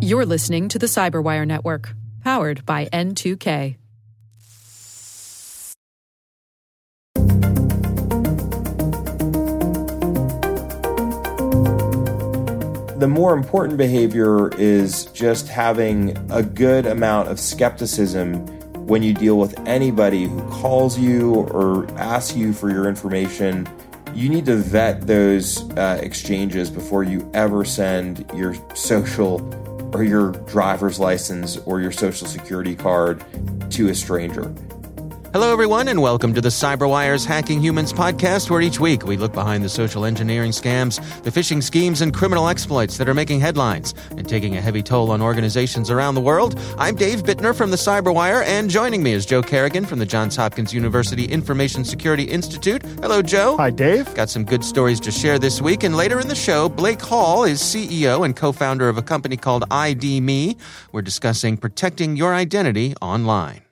[0.00, 3.76] You're listening to the Cyberwire Network, powered by N2K.
[12.98, 18.46] The more important behavior is just having a good amount of skepticism
[18.86, 23.66] when you deal with anybody who calls you or asks you for your information.
[24.14, 29.40] You need to vet those uh, exchanges before you ever send your social
[29.94, 33.24] or your driver's license or your social security card
[33.70, 34.54] to a stranger.
[35.32, 39.32] Hello, everyone, and welcome to the CyberWire's Hacking Humans podcast, where each week we look
[39.32, 43.94] behind the social engineering scams, the phishing schemes, and criminal exploits that are making headlines
[44.10, 46.60] and taking a heavy toll on organizations around the world.
[46.76, 50.36] I'm Dave Bittner from the CyberWire, and joining me is Joe Carrigan from the Johns
[50.36, 52.82] Hopkins University Information Security Institute.
[53.00, 53.56] Hello, Joe.
[53.56, 54.14] Hi, Dave.
[54.14, 57.44] Got some good stories to share this week, and later in the show, Blake Hall
[57.44, 60.58] is CEO and co founder of a company called ID.me.
[60.92, 63.62] We're discussing protecting your identity online.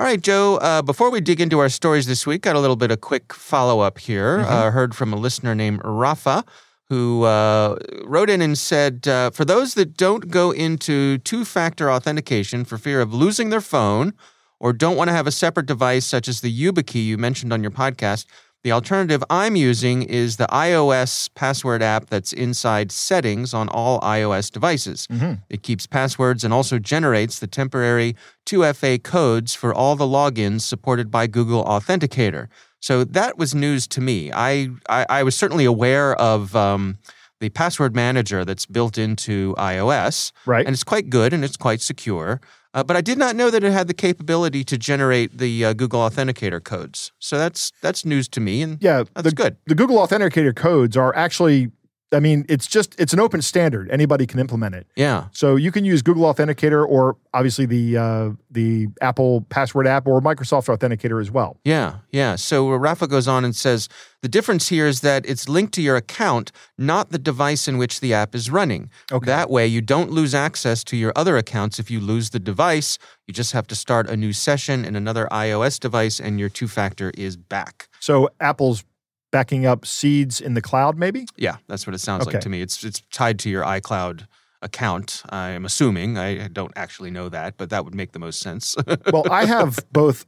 [0.00, 2.74] All right, Joe, uh, before we dig into our stories this week, got a little
[2.74, 4.38] bit of quick follow up here.
[4.38, 4.50] Mm-hmm.
[4.50, 6.42] Uh, heard from a listener named Rafa
[6.88, 11.92] who uh, wrote in and said, uh, For those that don't go into two factor
[11.92, 14.14] authentication for fear of losing their phone
[14.58, 17.60] or don't want to have a separate device such as the YubiKey you mentioned on
[17.60, 18.24] your podcast,
[18.62, 24.50] the alternative I'm using is the iOS password app that's inside settings on all iOS
[24.50, 25.06] devices.
[25.06, 25.34] Mm-hmm.
[25.48, 28.16] It keeps passwords and also generates the temporary
[28.46, 32.48] 2FA codes for all the logins supported by Google Authenticator.
[32.80, 34.30] So that was news to me.
[34.32, 36.54] I, I, I was certainly aware of.
[36.54, 36.98] Um,
[37.40, 40.30] the password manager that's built into iOS.
[40.44, 40.66] Right.
[40.66, 42.38] And it's quite good and it's quite secure.
[42.72, 45.72] Uh, but I did not know that it had the capability to generate the uh,
[45.72, 47.10] Google Authenticator codes.
[47.18, 49.56] So that's that's news to me, and yeah, that's the, good.
[49.66, 51.70] The Google Authenticator codes are actually
[52.12, 53.90] I mean, it's just it's an open standard.
[53.90, 54.86] Anybody can implement it.
[54.96, 55.28] Yeah.
[55.32, 60.20] So you can use Google Authenticator or obviously the uh, the Apple Password app or
[60.20, 61.58] Microsoft Authenticator as well.
[61.64, 62.36] Yeah, yeah.
[62.36, 63.88] So Rafa goes on and says
[64.22, 68.00] the difference here is that it's linked to your account, not the device in which
[68.00, 68.90] the app is running.
[69.12, 69.26] Okay.
[69.26, 72.98] That way, you don't lose access to your other accounts if you lose the device.
[73.26, 76.66] You just have to start a new session in another iOS device, and your two
[76.66, 77.88] factor is back.
[78.00, 78.84] So Apple's
[79.30, 81.26] backing up seeds in the cloud, maybe?
[81.36, 82.36] Yeah, that's what it sounds Okay.
[82.36, 82.60] like to me.
[82.62, 84.26] It's it's tied to your iCloud
[84.62, 85.22] account.
[85.30, 86.18] I'm assuming.
[86.18, 88.76] I don't actually know that, but that would make the most sense.
[89.12, 90.26] Well, I have both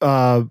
[0.00, 0.44] uh,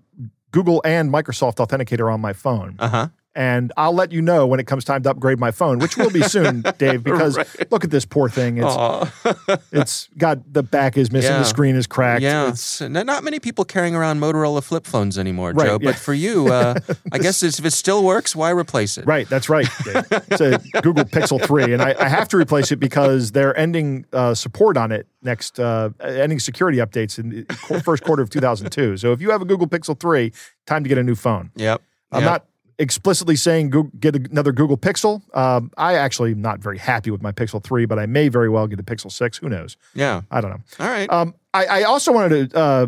[0.52, 2.76] Google and Microsoft Authenticator on my phone.
[2.78, 3.08] uh huh.
[3.34, 6.10] And I'll let you know when it comes time to upgrade my phone, which will
[6.10, 7.04] be soon, Dave.
[7.04, 7.70] Because Right.
[7.72, 11.38] look at this poor thing; it's it's got the back is missing, Yeah.
[11.38, 12.22] the screen is cracked.
[12.22, 15.78] Yeah, It's- not many people carrying around Motorola flip phones anymore, Right, Joe.
[15.80, 15.90] yeah.
[15.90, 16.74] But for you, uh,
[17.12, 19.06] I guess if it still works, why replace it?
[19.06, 19.28] right.
[19.28, 19.68] That's right.
[19.84, 20.04] Dave.
[20.10, 24.06] It's a Google Pixel Three, and I, I have to replace it because they're ending
[24.12, 28.96] uh, support on it next, uh, ending security updates in the first quarter of 2002.
[28.96, 30.32] So if you have a Google Pixel Three,
[30.66, 31.50] time to get a new phone.
[31.56, 31.80] Yep.
[32.12, 32.30] I'm Yep.
[32.30, 32.44] not
[32.80, 35.22] explicitly saying go, get another Google Pixel.
[35.36, 38.48] Um, I actually am not very happy with my Pixel 3, but I may very
[38.48, 39.38] well get a Pixel 6.
[39.38, 39.76] Who knows?
[39.94, 40.22] Yeah.
[40.30, 40.60] I don't know.
[40.80, 41.08] All right.
[41.12, 42.86] Um, I, I also wanted to uh,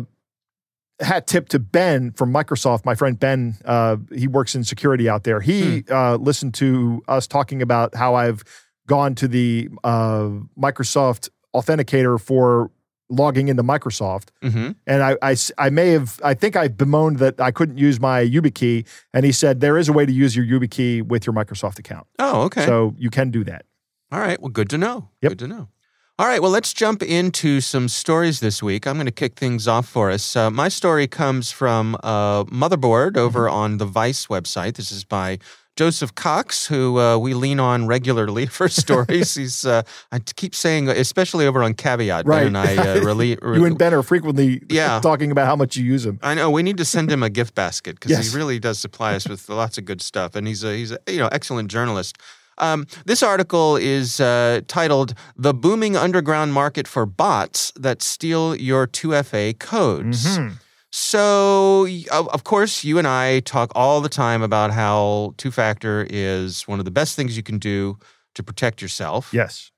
[0.99, 2.85] hat tip to Ben from Microsoft.
[2.85, 5.39] My friend Ben, uh, he works in security out there.
[5.39, 8.43] He uh, listened to us talking about how I've
[8.87, 12.71] gone to the uh, Microsoft Authenticator for
[13.15, 14.29] logging into Microsoft.
[14.41, 14.71] mm-hmm.
[14.87, 15.17] And
[15.57, 18.87] I may have, I think I bemoaned that I couldn't use my YubiKey.
[19.13, 22.07] And he said, there is a way to use your YubiKey with your Microsoft account.
[22.19, 22.65] Oh, okay.
[22.65, 23.65] So you can do that.
[24.11, 24.39] All right.
[24.39, 25.09] Well, good to know.
[25.21, 25.31] Yep.
[25.31, 25.69] Good to know.
[26.19, 26.41] All right.
[26.41, 28.85] Well, let's jump into some stories this week.
[28.85, 30.35] I'm going to kick things off for us.
[30.35, 34.75] Uh, my story comes from uh, Motherboard over on the Vice website.
[34.75, 35.39] This is by
[35.75, 39.35] Joseph Cox, who uh, we lean on regularly for stories.
[39.41, 42.47] He's uh, I keep saying, especially over on Caveat, Ben Right.
[42.47, 44.99] and I uh, rele- You and Ben are frequently Yeah.
[45.01, 46.19] talking about how much you use him.
[46.21, 48.31] I know we need to send him a gift basket because Yes.
[48.31, 50.99] he really does supply us with lots of good stuff, and he's a he's a
[51.07, 52.17] you know excellent journalist.
[52.59, 58.85] Um, this article is uh, titled "The Booming Underground Market for Bots That Steal Your
[58.85, 60.55] 2FA Codes." Mm-hmm.
[60.95, 66.67] So, of course, you and I talk all the time about how two factor is
[66.67, 67.97] one of the best things you can do
[68.35, 69.33] to protect yourself.
[69.33, 69.71] Yes.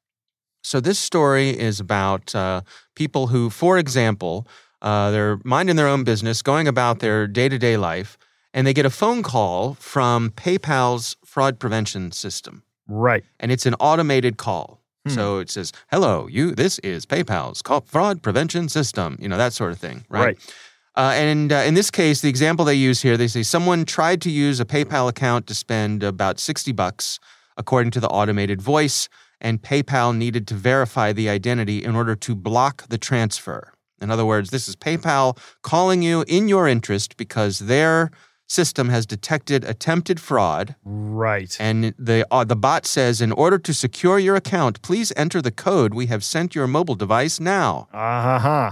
[0.62, 2.64] So this story is about uh,
[2.96, 4.46] people who, for example,
[4.82, 8.18] uh, they're minding their own business, going about their day-to-day life,
[8.54, 13.24] and they get a phone call from PayPal's fraud prevention system, Right.
[13.40, 14.82] and it's an automated call.
[15.08, 15.14] Hmm.
[15.14, 16.54] So it says, "Hello, you.
[16.54, 20.26] This is PayPal's call fraud prevention system." You know that sort of thing, right?
[20.26, 20.56] Right.
[20.98, 24.22] Uh, and uh, in this case, the example they use here, they say someone tried
[24.22, 27.20] to use a PayPal account to spend about 60 bucks
[27.58, 29.08] according to the automated voice,
[29.42, 33.74] and PayPal needed to verify the identity in order to block the transfer.
[34.02, 38.12] In other words, this is PayPal calling you in your interest because their
[38.48, 41.58] system has detected attempted fraud Right.
[41.60, 45.50] and the uh, the bot says in order to secure your account, please enter the
[45.52, 47.88] code we have sent your mobile device now.
[47.92, 48.72] Uh huh.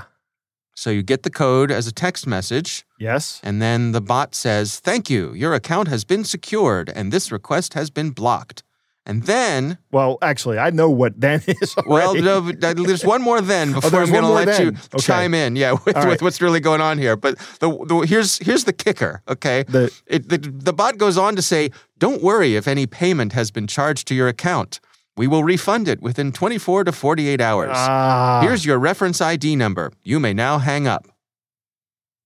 [0.76, 3.40] So you get the code as a text message Yes.
[3.44, 5.34] and then the bot says, "Thank you.
[5.34, 8.64] Your account has been secured and this request has been blocked."
[9.06, 11.76] And then, Well, actually, I know what then is.
[11.86, 14.70] well, no, there's one more then oh, before there's I'm going to let you.
[14.70, 14.98] Okay.
[15.00, 15.58] chime in.
[15.58, 17.18] Yeah, with, All with what's really going on here.
[17.18, 19.22] But the, the here's here's the kicker.
[19.28, 23.34] Okay, The- it, the the bot goes on to say, "Don't worry if any payment
[23.34, 24.80] has been charged to your account.
[25.16, 27.70] We will refund it within 24 to 48 hours.
[27.74, 28.42] Ah.
[28.42, 29.92] Here's your reference ID number.
[30.02, 31.08] You may now hang up."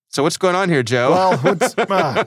[0.09, 1.11] So what's going on here, Joe?
[1.11, 2.23] Well, what's, uh,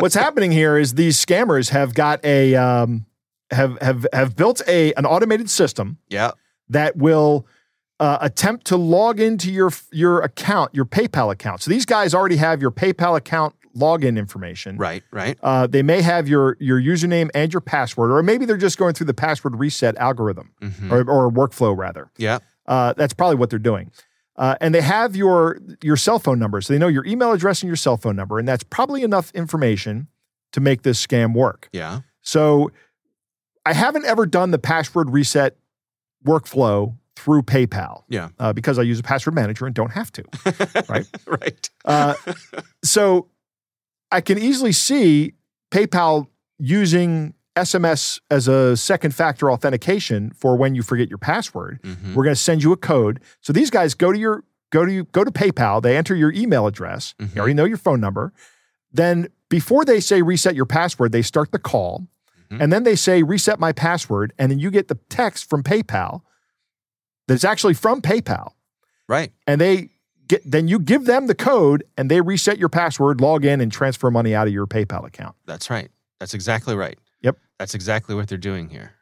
[0.00, 3.06] what's happening here is these scammers have got a um,
[3.50, 6.32] have have have built a an automated system yeah,
[6.68, 7.46] that will
[8.00, 11.62] uh, attempt to log into your your account, your PayPal account.
[11.62, 14.76] So these guys already have your PayPal account login information.
[14.76, 15.38] right, right.
[15.42, 18.94] Uh, they may have your your username and your password, or maybe they're just going
[18.94, 20.90] through the password reset algorithm Mhm.
[20.90, 22.10] or, or workflow rather.
[22.16, 23.90] Yeah, Uh, that's probably what they're doing.
[24.36, 27.62] Uh, and they have your your cell phone number, so they know your email address
[27.62, 30.08] and your cell phone number, and that's probably enough information
[30.52, 31.68] to make this scam work.
[31.72, 32.00] yeah.
[32.22, 32.70] So
[33.66, 35.56] I haven't ever done the password reset
[36.26, 38.28] workflow through PayPal Yeah.
[38.38, 40.24] uh, because I use a password manager and don't have to.
[40.88, 41.06] Right.
[41.26, 41.70] right.
[41.84, 42.14] Uh,
[42.84, 43.28] so
[44.12, 45.34] I can easily see
[45.70, 46.26] PayPal
[46.58, 51.80] using SMS as a second factor authentication for when you forget your password.
[51.82, 52.14] Mhm.
[52.14, 53.20] We're going to send you a code.
[53.40, 55.82] So these guys go to your go to go to PayPal.
[55.82, 57.14] They enter your email address.
[57.18, 57.34] Mhm.
[57.34, 58.32] You already know your phone number.
[58.92, 62.06] Then before they say reset your password, they start the call,
[62.50, 62.60] Mhm.
[62.62, 66.22] and then they say reset my password, and then you get the text from PayPal
[67.26, 68.52] that's actually from PayPal,
[69.08, 69.32] Right.
[69.46, 69.90] and they
[70.30, 73.70] get then you give them the code, and they reset your password, log in, and
[73.72, 75.34] transfer money out of your PayPal account.
[75.46, 75.90] That's right.
[76.20, 76.98] That's exactly right.
[77.22, 77.36] Yep.
[77.58, 78.92] That's exactly what they're doing here.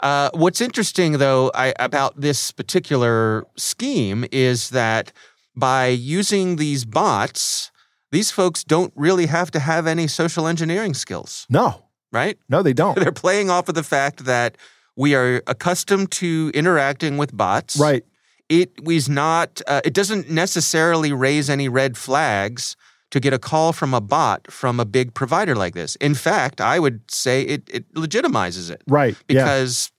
[0.00, 5.12] Uh, what's interesting, though, I, about this particular scheme is that
[5.56, 7.70] by using these bots,
[8.10, 12.36] these folks don't really have to have any social engineering skills, No, right?
[12.48, 12.98] no, they don't.
[13.00, 14.58] They're playing off of the fact that
[14.96, 17.76] we are accustomed to interacting with bots.
[17.78, 18.04] right.
[18.48, 19.60] It is not.
[19.66, 22.76] Uh, it doesn't necessarily raise any red flags
[23.10, 25.96] to get a call from a bot from a big provider like this.
[25.96, 29.14] In fact, I would say it, it legitimizes it Right.
[29.28, 29.44] yeah.
[29.44, 29.92] because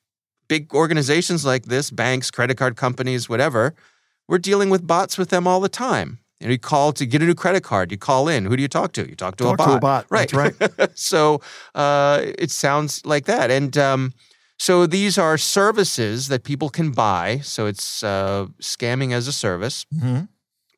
[0.47, 3.73] big organizations like this, banks, credit card companies, whatever,
[4.27, 6.19] we're dealing with bots with them all the time.
[6.39, 7.89] You, know, you call to get a new credit card.
[7.91, 8.45] You call in.
[8.45, 9.07] Who do you talk to?
[9.07, 9.67] You talk to a bot.
[9.67, 10.05] to a bot.
[10.09, 10.29] Right.
[10.29, 10.89] That's right.
[10.95, 11.41] so
[11.73, 13.49] uh, it sounds like that.
[13.49, 14.13] And um,
[14.57, 17.39] so these are services that people can buy.
[17.43, 19.85] So it's uh, scamming as a service.
[19.93, 20.27] Mhm.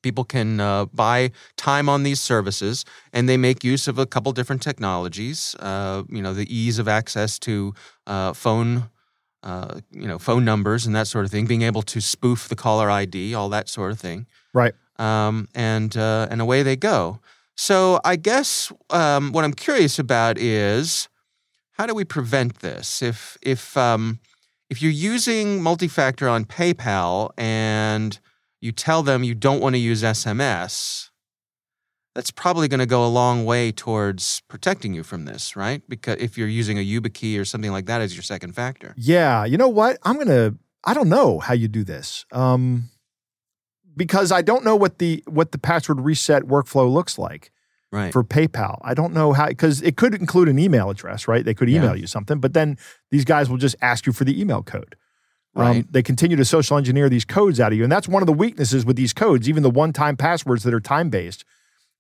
[0.02, 4.32] People can uh, buy time on these services, and they make use of a couple
[4.32, 5.56] different technologies.
[5.60, 7.74] Uh, you know, the ease of access to
[8.06, 8.90] uh, phone,
[9.44, 11.46] uh, you know, phone numbers and that sort of thing.
[11.48, 14.74] Being able to spoof the caller ID, all that sort of thing Right.
[15.00, 17.20] um, and uh, and away they go.
[17.56, 21.10] So I guess um, what I'm curious about is
[21.78, 23.02] how do we prevent this?
[23.02, 24.20] If if um,
[24.70, 28.20] if you're using multi-factor on PayPal and
[28.60, 31.10] you tell them you don't want to use SMS,
[32.16, 35.84] that's probably going to go a long way towards protecting you from this, right?
[35.88, 39.46] Because if you're using a YubiKey or something like that as your second factor, Yeah,
[39.46, 40.00] you know what?
[40.04, 40.56] I'm gonna.
[40.84, 42.90] I don't know how you do this, um,
[43.96, 47.52] because I don't know what the what the password reset workflow looks like
[47.92, 48.12] right?
[48.14, 48.78] for PayPal.
[48.82, 51.44] I don't know how because it could include an email address, right?
[51.46, 51.78] They could Yeah.
[51.80, 52.78] email you something, but then
[53.12, 54.96] these guys will just ask you for the email code.
[55.56, 55.92] Um, Right.
[55.92, 58.34] they continue to social engineer these codes out of you, and that's one of the
[58.34, 59.50] weaknesses with these codes.
[59.50, 61.44] Even the one-time passwords that are time-based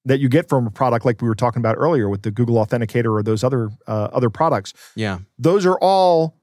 [0.05, 2.55] that you get from a product like we were talking about earlier with the Google
[2.63, 5.19] Authenticator or those other uh, other products, yeah.
[5.39, 6.37] those are all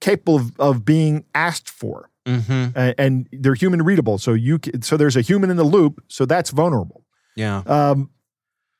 [0.00, 2.78] capable of, of being asked for Mm-hmm.
[2.78, 6.00] and, and they're human readable so you c- so there's a human in the loop
[6.06, 7.02] so that's vulnerable
[7.34, 7.62] Yeah.
[7.66, 8.10] um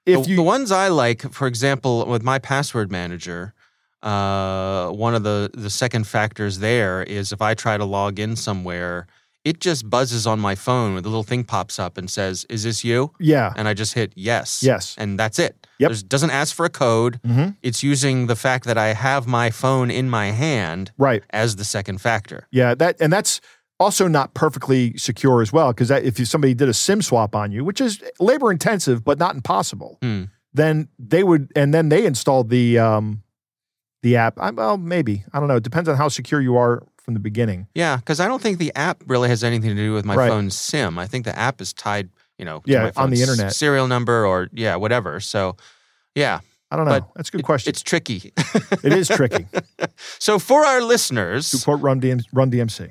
[0.06, 3.54] if the, you the ones I like, for example, with my password manager,
[4.02, 8.34] uh, one of the the second factors there is if I try to log in
[8.36, 9.06] somewhere,
[9.44, 12.82] it just buzzes on my phone the little thing pops up and says, "Is this
[12.84, 14.62] you?" yeah And I just hit yes.
[14.62, 14.94] Yes.
[14.98, 15.54] And that's it.
[15.78, 15.92] Yep.
[16.08, 17.20] Doesn't ask for a code.
[17.26, 17.56] Mhm.
[17.62, 21.64] It's using the fact that I have my phone in my hand right as the
[21.64, 22.46] second factor.
[22.50, 23.40] yeah that and that's
[23.82, 27.64] also not perfectly secure as well because if somebody did a sim swap on you
[27.64, 30.24] which is labor intensive but not impossible Hmm.
[30.54, 33.22] then they would and then they installed the um
[34.02, 34.34] the app.
[34.40, 35.56] I, well, maybe I don't know.
[35.56, 37.68] It depends on how secure you are from the beginning.
[37.72, 40.28] Yeah, because I don't think the app really has anything to do with my Right.
[40.28, 40.98] phone's SIM.
[40.98, 43.54] I think the app is tied, you know, to Yeah, my on the internet.
[43.54, 45.20] serial number or yeah, whatever.
[45.20, 45.56] So,
[46.16, 46.40] yeah,
[46.72, 47.00] I don't know.
[47.00, 47.68] But That's a good question.
[47.70, 48.32] it's tricky.
[48.82, 49.46] it is tricky.
[50.18, 52.88] so for our to listeners, quote Run, DM, Run DMC.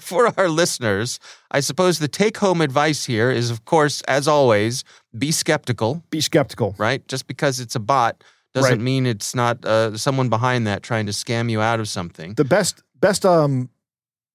[0.02, 1.18] for our listeners,
[1.50, 4.84] I suppose the take-home advice here is, of course, as always,
[5.16, 6.02] be skeptical.
[6.10, 6.74] Be skeptical.
[6.76, 7.06] Right?
[7.08, 8.80] Just because it's a bot doesn't Right.
[8.80, 12.34] mean it's not uh, someone behind that trying to scam you out of something.
[12.34, 13.70] The best best um,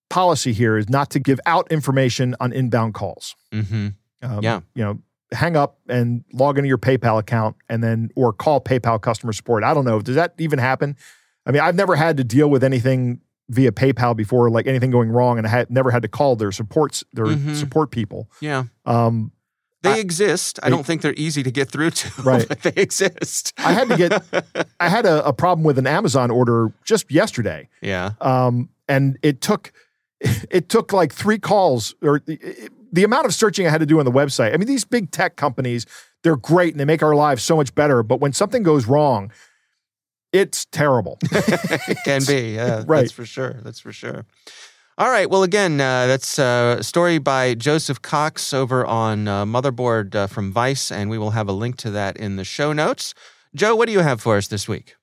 [0.10, 3.36] policy here is not to give out information on inbound calls.
[3.54, 3.90] hmm
[4.22, 4.62] Um, Yeah.
[4.76, 5.00] You know,
[5.32, 9.64] hang up and log into your PayPal account and then, or call PayPal customer support.
[9.64, 10.02] I don't know.
[10.02, 10.96] Does that even happen?
[11.46, 15.10] I mean, I've never had to deal with anything via PayPal before, like anything going
[15.10, 17.56] wrong, and I had never had to call their supports, their Mhm.
[17.56, 18.30] support people.
[18.42, 18.66] Yeah.
[18.86, 19.32] Um,
[19.82, 20.60] They I- exist.
[20.62, 22.48] I don't think they're easy to get through to, Right.
[22.64, 23.54] they exist.
[23.58, 27.70] I had to get, I had a, a problem with an Amazon order just yesterday.
[27.82, 28.12] yeah.
[28.22, 29.72] um, and it took
[30.52, 32.38] it took like three calls or the,
[32.92, 34.54] the amount of searching I had to do on the website.
[34.54, 35.86] I mean, these big tech companies,
[36.24, 38.04] they're great and they make our lives so much better.
[38.04, 39.32] But when something goes wrong,
[40.32, 41.18] it's terrible.
[41.24, 42.56] it can be.
[42.56, 43.02] Yeah, Right.
[43.02, 43.54] That's for sure.
[43.64, 44.26] That's for sure.
[44.98, 45.30] All right.
[45.30, 50.28] Well, again, uh, that's uh, a story by Joseph Cox over on uh, Motherboard uh,
[50.28, 53.14] from Vice, and we will have a link to that in the show notes.
[53.56, 54.96] Joe, what do you have for us this week?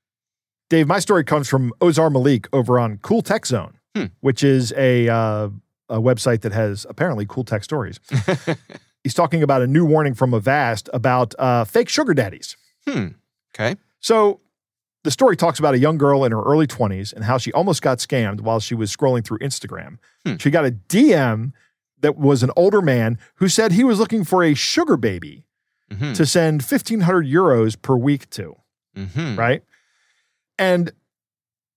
[0.68, 4.06] Dave, my story comes from Ozar Malik over on Cool Tech Zone, Hmm.
[4.20, 5.48] which is a uh,
[5.88, 8.00] a website that has apparently cool tech stories.
[9.04, 12.56] He's talking about a new warning from Avast about uh, fake sugar daddies.
[12.88, 13.08] Hmm.
[13.54, 13.76] Okay.
[14.00, 14.40] So
[15.04, 17.82] the story talks about a young girl in her early 20s and how she almost
[17.82, 19.98] got scammed while she was scrolling through Instagram.
[20.24, 20.36] Hmm.
[20.38, 21.52] She got a DM
[22.00, 25.44] that was an older man who said he was looking for a sugar baby
[25.96, 28.56] hmm to send 1500 euros per week to,
[28.96, 29.62] hmm right?
[30.58, 30.90] And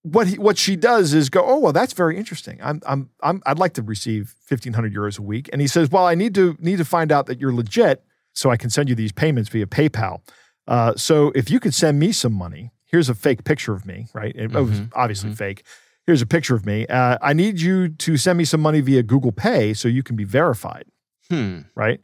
[0.04, 2.60] what he, what she does is go, oh well, that's very interesting.
[2.62, 5.50] I'm I'm I'm I'd like to receive 1500 euros a week.
[5.52, 8.04] And he says, well, I need to need to find out that you're legit
[8.34, 10.22] so I can send you these payments via PayPal.
[10.68, 14.08] Uh, so if you could send me some money, here's a fake picture of me,
[14.14, 14.34] right?
[14.36, 15.64] It was Mhm, obviously fake.
[16.06, 16.88] Here's a picture of me.
[16.88, 20.16] Uh, I need you to send me some money via Google Pay so you can
[20.16, 20.86] be verified,
[21.30, 21.60] Hmm.
[21.76, 22.00] right?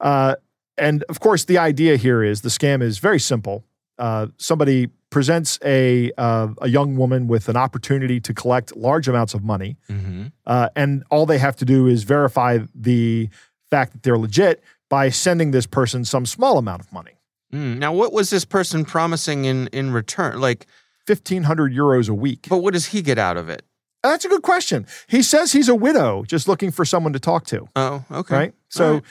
[0.00, 0.36] Uh,
[0.78, 3.64] and of course, the idea here is the scam is very simple.
[3.98, 9.34] Uh, somebody presents a uh, a young woman with an opportunity to collect large amounts
[9.34, 13.28] of money, hmm uh, and all they have to do is verify the
[13.70, 17.12] fact that they're legit by sending this person some small amount of money.
[17.52, 17.78] Mm.
[17.78, 20.40] Now, what was this person promising in in return?
[20.40, 20.66] Like,
[21.06, 22.46] 1500 euros a week.
[22.48, 23.62] but what does he get out of it?
[24.02, 24.86] That's a good question.
[25.06, 28.34] He says he's a widow just looking for someone to talk to, Oh, okay.
[28.36, 28.54] right?
[28.68, 29.02] So, right.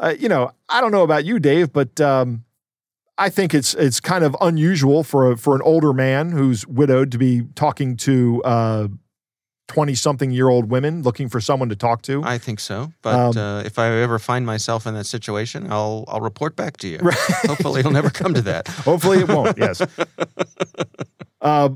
[0.00, 2.44] Uh, you know, I don't know about you, Dave, but um,
[3.20, 7.12] I think it's it's kind of unusual for a, for an older man who's widowed
[7.12, 8.42] to be talking to
[9.68, 12.22] twenty something year old women looking for someone to talk to.
[12.24, 12.92] I think so.
[13.02, 16.76] But Um, uh, if I ever find myself in that situation, I'll I'll report back
[16.78, 16.98] to you.
[16.98, 17.16] Right.
[17.46, 18.66] Hopefully, it'll never come to that.
[18.84, 19.56] Hopefully, it won't.
[19.56, 19.80] Yes.
[21.42, 21.70] Uh,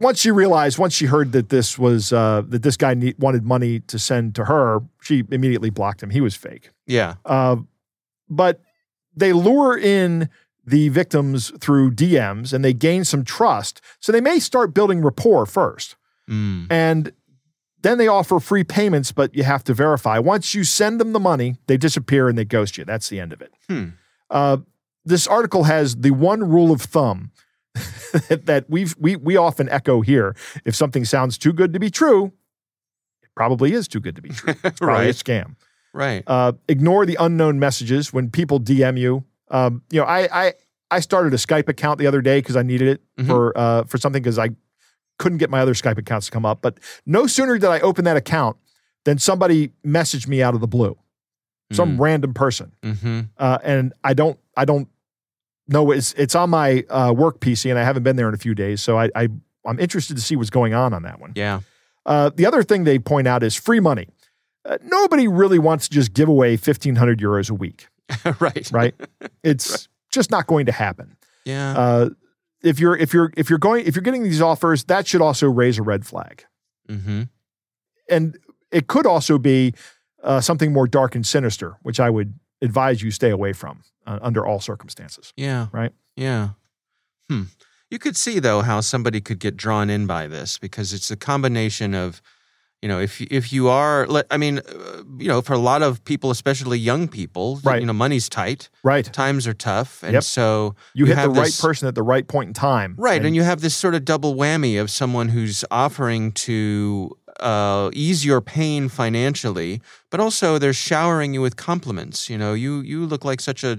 [0.00, 3.44] once she realized, once she heard that this was uh, that this guy need, wanted
[3.44, 6.08] money to send to her, she immediately blocked him.
[6.08, 6.70] He was fake.
[6.86, 7.16] Yeah.
[7.26, 7.56] Uh,
[8.30, 8.62] but
[9.14, 10.30] they lure in
[10.66, 13.80] the victims through DMs and they gain some trust.
[14.00, 15.96] So they may start building rapport first.
[16.28, 16.66] Mm.
[16.70, 17.12] And
[17.82, 20.18] then they offer free payments, but you have to verify.
[20.18, 22.84] Once you send them the money, they disappear and they ghost you.
[22.84, 23.52] That's the end of it.
[23.68, 23.88] Hmm.
[24.30, 24.58] Uh,
[25.04, 27.30] this article has the one rule of thumb
[28.30, 30.34] that we've, we, we often echo here.
[30.64, 32.32] If something sounds too good to be true,
[33.22, 34.54] it probably is too good to be true.
[34.64, 35.56] It's probably a scam.
[35.92, 36.24] Right.
[36.26, 39.24] Uh, ignore the unknown messages when people DM you.
[39.54, 40.52] Um, you know, I, I
[40.90, 43.26] I started a Skype account the other day because I needed it Mhm.
[43.26, 44.50] for uh, for something because I
[45.18, 46.60] couldn't get my other Skype accounts to come up.
[46.60, 48.56] But no sooner did I open that account
[49.04, 50.96] than somebody messaged me out of the blue,
[51.72, 53.20] some random person, Mm-hmm.
[53.38, 54.88] uh, and I don't I don't
[55.68, 58.38] know it's it's on my uh, work PC and I haven't been there in a
[58.38, 59.28] few days, so I, I
[59.66, 61.32] I'm interested to see what's going on on that one.
[61.36, 61.60] Yeah.
[62.06, 64.08] Uh, the other thing they point out is free money.
[64.66, 67.88] Uh, nobody really wants to just give away 1,500 euros a week,
[68.40, 68.70] right.
[68.72, 68.94] right?
[69.42, 71.16] It's just not going to happen.
[71.44, 71.76] Yeah.
[71.76, 72.10] Uh,
[72.62, 75.48] if you're if you're if you're going if you're getting these offers, that should also
[75.48, 76.44] raise a red flag,
[76.88, 77.24] mm-hmm.
[78.08, 78.38] and
[78.72, 79.74] it could also be
[80.22, 84.18] uh, something more dark and sinister, which I would advise you stay away from uh,
[84.22, 85.32] under all circumstances.
[85.36, 85.66] Yeah.
[85.72, 85.92] Right.
[86.16, 86.50] Yeah.
[87.28, 87.44] Hmm.
[87.90, 91.16] You could see though how somebody could get drawn in by this because it's a
[91.16, 92.22] combination of,
[92.84, 94.62] you know, if if you are, I mean, uh,
[95.16, 97.80] you know, for a lot of people, especially young people, Right.
[97.80, 99.06] you know, money's tight, Right.
[99.10, 100.22] times are tough, and Yep.
[100.22, 102.94] so You, hit the right this- person at the right point in time.
[102.98, 107.88] Right, and, you have this sort of double whammy of someone who's offering to uh,
[107.94, 112.28] ease your pain financially, but also they're showering you with compliments.
[112.30, 113.78] You know, you you look like such a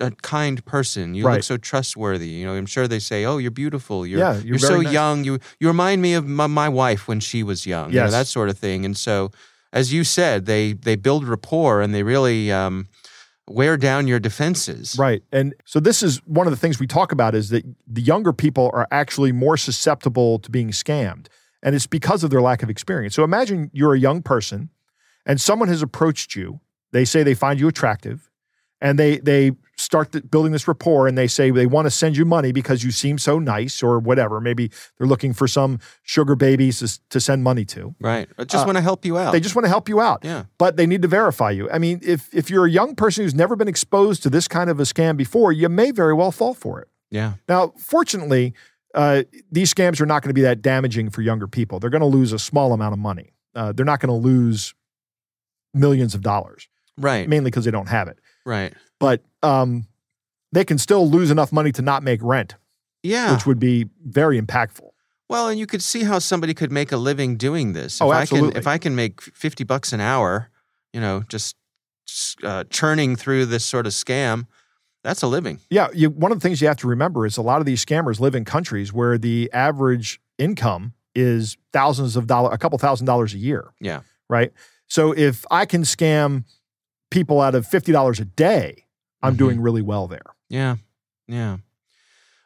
[0.00, 1.14] a kind person.
[1.14, 2.28] You look so trustworthy.
[2.28, 4.06] You know, I'm sure they say, "Oh, you're beautiful.
[4.06, 5.24] You're Yeah, you're so nice." young.
[5.24, 7.92] You you remind me of my, my wife when she was young.
[7.92, 9.30] You know, that sort of thing." And so,
[9.72, 12.86] as you said, they they build rapport and they really um,
[13.50, 14.96] wear down your defenses.
[14.98, 15.22] Right.
[15.32, 18.32] And so this is one of the things we talk about is that the younger
[18.32, 21.26] people are actually more susceptible to being scammed.
[21.62, 23.14] And it's because of their lack of experience.
[23.14, 24.70] So imagine you're a young person
[25.26, 26.60] and someone has approached you.
[26.92, 28.30] They say they find you attractive
[28.80, 32.16] and they they start th- building this rapport and they say they want to send
[32.16, 34.40] you money because you seem so nice or whatever.
[34.40, 37.94] Maybe they're looking for some sugar babies to, to send money to.
[38.00, 38.28] Right.
[38.38, 39.32] I just Uh, want to help you out.
[39.32, 40.20] They just want to help you out.
[40.24, 40.44] Yeah.
[40.58, 41.70] But they need to verify you.
[41.70, 44.68] I mean, if if you're a young person who's never been exposed to this kind
[44.70, 46.88] of a scam before, you may very well fall for it.
[47.10, 47.32] yeah.
[47.48, 48.54] Now, fortunately,
[48.94, 51.78] uh, these scams are not going to be that damaging for younger people.
[51.80, 53.32] They're going to lose a small amount of money.
[53.54, 54.74] Uh, they're not going to lose
[55.74, 56.68] millions of dollars,
[56.98, 57.28] Right.
[57.28, 58.18] mainly because they don't have it.
[58.44, 58.72] Right.
[59.00, 59.86] But um,
[60.52, 62.54] they can still lose enough money to not make rent,
[63.02, 63.32] Yeah.
[63.34, 64.86] which would be very impactful.
[65.28, 67.96] well, and you could see how somebody could make a living doing this.
[67.96, 68.58] If Oh, I can absolutely.
[68.60, 70.50] if I can make 50 bucks an hour,
[70.92, 71.56] you know, just
[72.42, 74.46] uh, churning through this sort of scam,
[75.04, 75.60] that's a living.
[75.70, 77.84] Yeah, you, one of the things you have to remember is a lot of these
[77.84, 83.06] scammers live in countries where the average income is thousands of dollars, a couple thousand
[83.06, 83.72] dollars a year.
[83.80, 84.00] Yeah.
[84.28, 84.52] Right.
[84.88, 86.44] So if I can scam
[87.10, 88.84] people out of fifty dollars a day,
[89.22, 89.38] I'm Mhm.
[89.38, 90.22] doing really well there.
[90.48, 90.76] Yeah.
[91.28, 91.58] Yeah.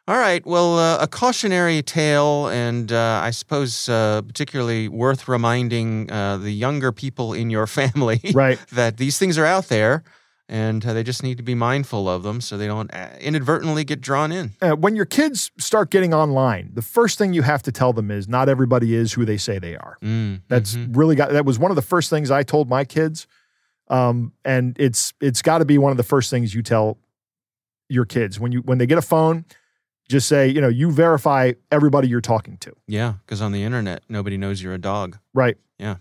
[0.07, 0.45] All right.
[0.45, 6.50] Well, uh, a cautionary tale, and uh, I suppose uh, particularly worth reminding uh, the
[6.52, 8.59] younger people in your family Right.
[8.73, 10.02] that these things are out there
[10.47, 13.83] and uh, they just need to be mindful of them so they don't uh, inadvertently
[13.83, 14.50] get drawn in.
[14.61, 18.28] When your kids start getting online, the first thing you have to tell them is
[18.28, 19.97] not everybody is who they say they are.
[20.02, 20.95] Mm, That's mhm.
[20.95, 23.26] really got that was one of the first things I told my kids.
[23.95, 26.99] Um, and it's it's got to be one of the first things you tell
[27.88, 29.45] your kids when you when they get a phone,
[30.09, 32.75] just say, you know, you verify everybody you're talking to.
[32.88, 35.18] yeah, because on the internet, nobody knows you're a dog.
[35.33, 35.57] Right.
[35.79, 35.97] Yeah.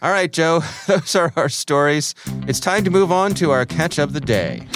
[0.00, 2.14] All right, Joe, those are our stories.
[2.46, 4.66] It's time to move on to our catch of the day.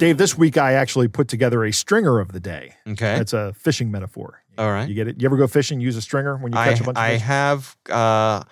[0.00, 2.74] Dave, this week I actually put together a stringer of the day.
[2.88, 3.18] Okay.
[3.18, 4.39] That's a fishing metaphor.
[4.60, 4.88] All right.
[4.88, 5.20] You get it?
[5.20, 7.22] You ever go fishing, use a stringer when you catch a bunch I of fish?
[7.22, 8.42] I have, uh,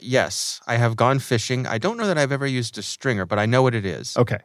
[0.00, 1.66] yes, I have gone fishing.
[1.66, 4.16] I don't know that I've ever used a stringer, but I know what it is.
[4.16, 4.38] Okay.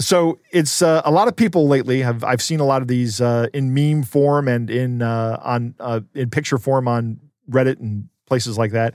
[0.00, 3.20] So it's uh, a lot of people lately have I've seen a lot of these
[3.20, 7.18] uh, in meme form and in uh, on uh, in picture form on
[7.50, 8.94] Reddit and places like that.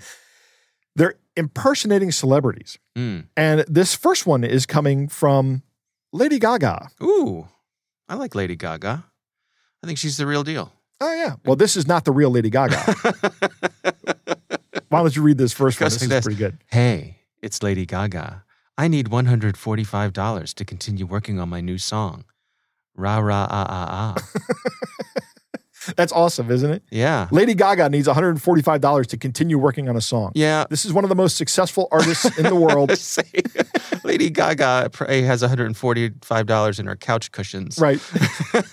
[0.95, 3.27] They're impersonating celebrities, Mm.
[3.36, 5.63] and this first one is coming from
[6.13, 6.89] Lady Gaga.
[7.01, 7.47] Ooh,
[8.07, 9.03] I like Lady Gaga.
[9.83, 10.71] I think she's the real deal.
[11.05, 11.35] Oh yeah.
[11.43, 12.77] Well, this is not the real Lady Gaga.
[14.87, 15.87] Why don't you read this first one?
[15.87, 16.23] This is this.
[16.23, 16.57] pretty good.
[16.67, 18.45] Hey, it's Lady Gaga.
[18.77, 22.23] I need $145 to continue working on my new song.
[22.95, 25.19] Rah, rah, ah, ah, ah.
[25.95, 26.83] That's awesome, isn't it?
[26.91, 27.27] Yeah.
[27.31, 30.31] Lady Gaga needs $145 to continue working on a song.
[30.35, 30.65] Yeah.
[30.69, 32.91] This is one of the most successful artists in the world.
[32.97, 33.23] Say,
[34.03, 37.79] Lady Gaga probably has $145 in her couch cushions.
[37.79, 37.99] Right.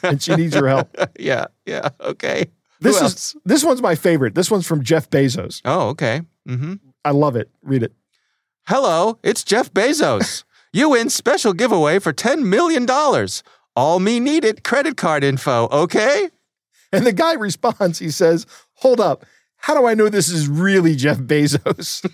[0.02, 0.94] and she needs your help.
[1.18, 1.46] yeah.
[1.66, 1.88] Yeah.
[2.00, 2.46] Okay.
[2.80, 3.36] This Who is else?
[3.44, 4.34] this one's my favorite.
[4.34, 5.60] This one's from Jeff Bezos.
[5.64, 6.22] Oh, okay.
[6.48, 6.74] Mm-hmm.
[7.04, 7.50] I love it.
[7.62, 7.92] Read it.
[8.66, 10.44] Hello, it's Jeff Bezos.
[10.72, 12.86] you win special giveaway for $10 million.
[13.76, 16.28] All me needed credit card info, okay?
[16.92, 19.24] And the guy responds, he says, Hold up.
[19.62, 22.09] How do I know this is really Jeff Bezos?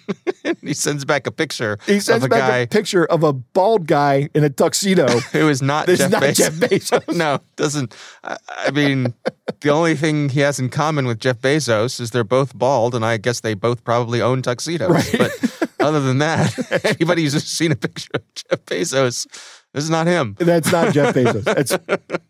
[0.62, 3.32] he sends back a picture He sends of a back guy a picture of a
[3.32, 5.06] bald guy in a tuxedo.
[5.32, 6.36] who is not Jeff not Bezos.
[6.36, 7.16] Jeff Bezos.
[7.16, 7.94] no, doesn't.
[8.24, 9.14] I, I mean,
[9.60, 13.04] the only thing he has in common with Jeff Bezos is they're both bald, and
[13.04, 14.90] I guess they both probably own tuxedos.
[14.90, 15.14] Right.
[15.16, 19.24] But other than that, anybody who's seen a picture of Jeff Bezos,
[19.72, 20.34] this is not him.
[20.40, 21.44] That's not Jeff Bezos.
[21.44, 21.72] That's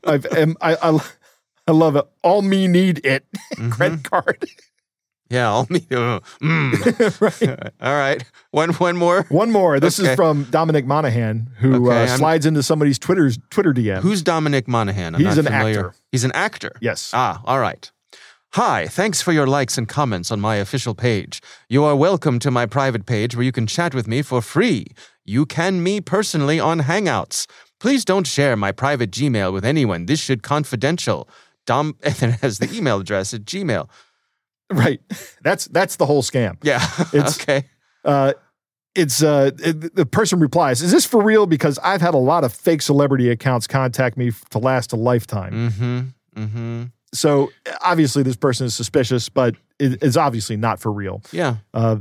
[0.05, 0.27] I've,
[0.61, 1.01] I, I,
[1.67, 2.05] I love it.
[2.23, 3.27] All me need it.
[3.57, 3.71] Mm-hmm.
[3.71, 4.45] Credit card.
[5.31, 5.81] Yeah, all me.
[5.91, 7.21] uh, mm.
[7.21, 7.73] right.
[7.81, 9.25] All right, one one more.
[9.31, 9.81] One more.
[9.81, 10.11] This Okay.
[10.11, 14.01] is from Dominic Monaghan, who Okay, uh, I'm- slides into somebody's Twitter's Twitter DM.
[14.03, 15.15] Who's Dominic Monaghan?
[15.17, 15.89] I'm He's an familiar.
[15.89, 15.95] actor.
[16.13, 16.73] He's an actor.
[16.81, 17.11] yes.
[17.15, 17.91] Ah, all right.
[18.53, 21.41] Hi, thanks for your likes and comments on my official page.
[21.69, 24.87] You are welcome to my private page where you can chat with me for free.
[25.25, 27.47] You can me personally on Hangouts.
[27.81, 30.07] Please don't share my private Gmail with anyone.
[30.07, 31.29] This should confidential.
[31.67, 33.89] Dom, and then it has the email address at Gmail.
[34.71, 35.01] Right.
[35.43, 36.57] That's that's the whole scam.
[36.63, 36.81] Yeah.
[37.13, 37.65] It's- okay.
[38.05, 38.33] Uh,
[38.95, 41.45] it's uh, it, the person replies, "Is this for real?
[41.47, 45.53] Because I've had a lot of fake celebrity accounts contact me to last a lifetime."
[45.71, 46.01] Mm-hmm.
[46.43, 46.83] Mm-hmm.
[47.13, 47.51] So
[47.85, 51.21] obviously, this person is suspicious, but it, it's obviously not for real.
[51.31, 51.57] Yeah.
[51.75, 51.97] Uh,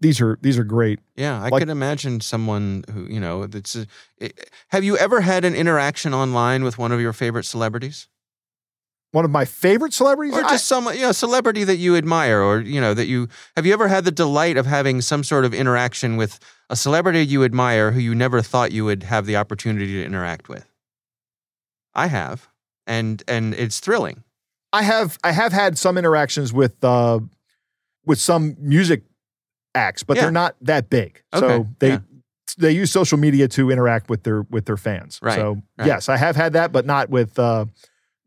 [0.00, 1.00] these are these are great.
[1.16, 3.76] Yeah, I Like- could imagine someone who you know that's.
[3.76, 8.08] A, it- have you ever had an interaction online with one of your favorite celebrities,
[9.12, 10.34] One of my favorite celebrities.
[10.34, 13.28] or I- just some you know celebrity that you admire, or you know that you
[13.56, 17.24] have you ever had the delight of having some sort of interaction with a celebrity
[17.24, 20.66] you admire who you never thought you would have the opportunity to interact with?
[21.94, 22.48] I have,
[22.86, 24.24] and and it's thrilling.
[24.74, 27.20] I have I have had some interactions with uh,
[28.04, 29.04] with some music
[29.74, 30.24] acts, but Yeah.
[30.24, 31.22] they're not that big.
[31.32, 31.98] Okay, So they yeah.
[32.58, 35.18] they use social media to interact with their with their fans.
[35.22, 35.86] Right, So right.
[35.86, 37.64] yes, I have had that, but not with uh,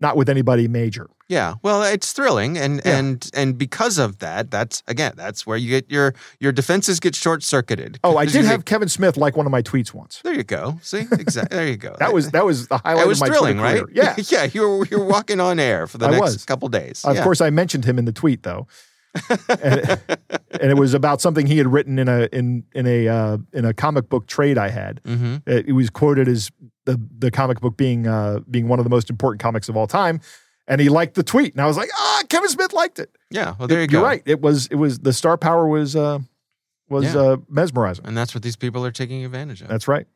[0.02, 1.10] not with anybody major.
[1.30, 2.98] Yeah, well, it's thrilling, and Yeah.
[2.98, 7.16] and and because of that, that's again, that's where you get your your defenses get
[7.16, 8.00] short circuited.
[8.04, 10.20] Oh, I did have Kevin Smith like one of my tweets once.
[10.24, 10.80] There you go.
[10.82, 11.56] See, exactly.
[11.58, 11.96] There you go.
[12.00, 13.82] That was that was the highlight It was of my thrilling, right?
[13.94, 14.16] Yeah.
[14.28, 14.48] yeah.
[14.52, 16.46] You were you were walking on air for the next was.
[16.46, 17.06] couple days.
[17.06, 17.24] Of Yeah.
[17.24, 18.68] course, I mentioned him in the tweet though,
[19.62, 20.00] and,
[20.60, 23.66] and it was about something he had written in a in in a uh, in
[23.66, 25.02] a comic book trade I had.
[25.04, 25.38] Mm-hmm.
[25.50, 26.52] It, it was quoted as
[26.86, 29.88] the the comic book being uh, being one of the most important comics of all
[29.88, 30.20] time,
[30.68, 33.16] and he liked the tweet, and I was like, ah, Kevin Smith liked it.
[33.30, 33.56] Yeah.
[33.58, 34.00] Well, there you go.
[34.00, 34.24] You're right.
[34.26, 36.20] It was it was the star power was uh,
[36.90, 37.22] was Yeah.
[37.22, 38.06] uh, mesmerizing.
[38.06, 39.68] And that's what these people are taking advantage of.
[39.70, 40.08] That's right.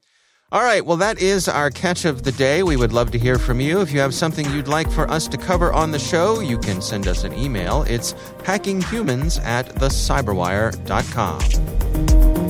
[0.52, 0.86] All right.
[0.86, 2.62] Well, that is our catch of the day.
[2.62, 3.82] We would love to hear from you.
[3.82, 6.82] If you have something you'd like for us to cover on the show, you can
[6.82, 7.82] send us an email.
[7.84, 12.45] It's hackinghumans at thecyberwire.com.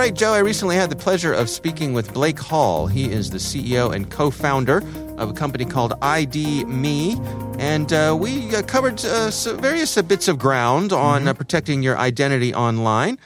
[0.00, 2.86] right, Joe, I recently had the pleasure of speaking with Blake Hall.
[2.86, 4.78] He is the CEO and co founder
[5.18, 7.20] of a company called ID.me.
[7.58, 11.98] And uh, we uh, covered uh, various uh, bits of ground on uh, protecting your
[11.98, 13.18] identity online.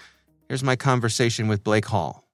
[0.49, 2.25] Here's my conversation with Blake Hall.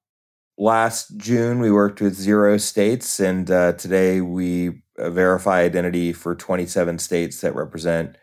[0.57, 6.99] Last June, we worked with zero states, and uh, today we verify identity for 27
[6.99, 8.17] states that represent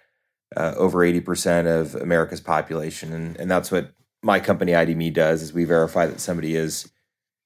[0.56, 3.14] uh, over 80% of America's population.
[3.14, 3.92] And, and that's what
[4.24, 6.92] my company ID.me does is we verify that somebody is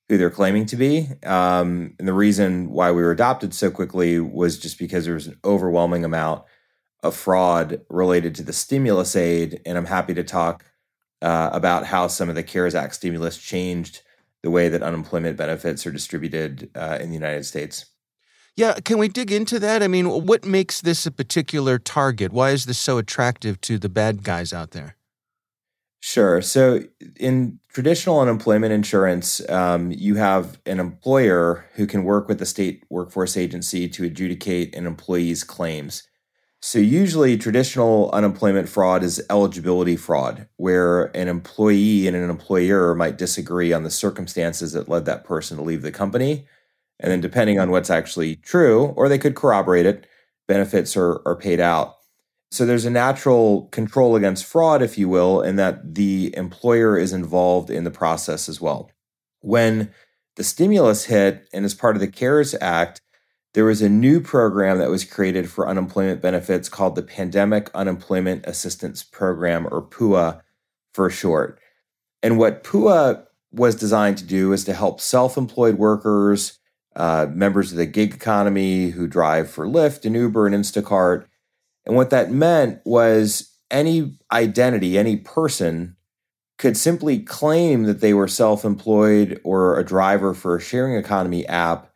[0.10, 1.08] who they're claiming to be.
[1.24, 5.28] Um, and the reason why we were adopted so quickly was just because there was
[5.28, 6.44] an overwhelming amount
[7.02, 9.62] of fraud related to the stimulus aid.
[9.66, 10.66] And I'm happy to talk
[11.22, 14.02] uh, about how some of the CARES Act stimulus changed
[14.44, 17.86] the way that unemployment benefits are distributed uh, in the United States.
[18.56, 19.82] Yeah, can we dig into that?
[19.82, 22.34] I mean, what makes this a particular target?
[22.34, 24.98] Why is this so attractive to the bad guys out there?
[26.04, 26.42] Sure.
[26.42, 26.82] So,
[27.18, 32.84] in traditional unemployment insurance, um, you have an employer who can work with the state
[32.90, 36.04] workforce agency to adjudicate an employee's claims.
[36.62, 43.18] So, usually, traditional unemployment fraud is eligibility fraud, where an employee and an employer might
[43.18, 46.48] disagree on the circumstances that led that person to leave the company.
[47.00, 50.08] And then, depending on what's actually true, or they could corroborate it,
[50.48, 51.96] benefits are, are paid out.
[52.52, 57.14] So there's a natural control against fraud, if you will, in that the employer is
[57.14, 58.92] involved in the process as well.
[59.40, 59.92] When
[60.36, 63.02] the stimulus hit, and as part of the CARES Act,
[63.54, 68.46] there was a new program that was created for unemployment benefits called the Pandemic Unemployment
[68.46, 70.42] Assistance Program, or PUA
[70.94, 71.60] for short.
[72.22, 76.60] And what PUA was designed to do is to help self employed workers,
[76.98, 81.26] uh, members of the gig economy who drive for Lyft and Uber and Instacart
[81.86, 85.96] and what that meant was any identity, any person
[86.58, 91.46] could simply claim that they were self employed or a driver for a sharing economy
[91.48, 91.92] app,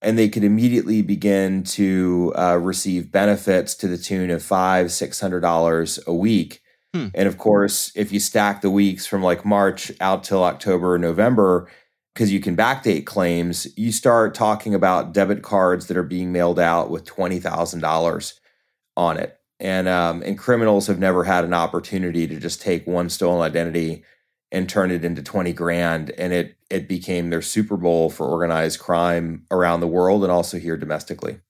[0.00, 5.20] and they could immediately begin to uh, receive benefits to the tune of five, six
[5.20, 6.60] hundred dollars a week.
[6.92, 7.08] Hmm.
[7.12, 10.98] And of course, if you stack the weeks from like March out till October or
[10.98, 11.68] November,
[12.14, 16.60] because you can backdate claims, you start talking about debit cards that are being mailed
[16.60, 18.38] out with twenty thousand dollars
[18.96, 19.38] on it.
[19.60, 24.04] And um, and criminals have never had an opportunity to just take one stolen identity
[24.50, 26.10] and turn it into 20 grand.
[26.18, 30.58] And it it became their Super Bowl for organized crime around the world and also
[30.58, 31.40] here domestically.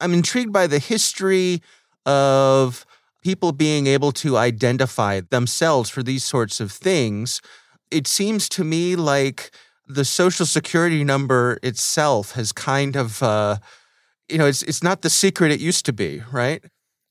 [0.00, 1.62] I'm intrigued by the history
[2.06, 2.84] of
[3.22, 7.40] people being able to identify themselves for these sorts of things.
[7.90, 9.52] It seems to me like
[9.86, 13.58] the social security number itself has kind of uh,
[14.32, 16.64] you know, it's it's not the secret it used to be, right?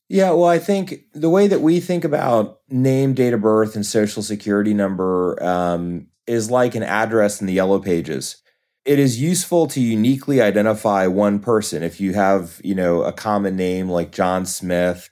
[0.08, 3.86] Yeah, well, I think the way that we think about name, date of birth, and
[3.86, 8.42] social security number um, is like an address in the yellow pages.
[8.84, 11.82] It is useful to uniquely identify one person.
[11.82, 15.08] If you have, you know, a common name like John Smith,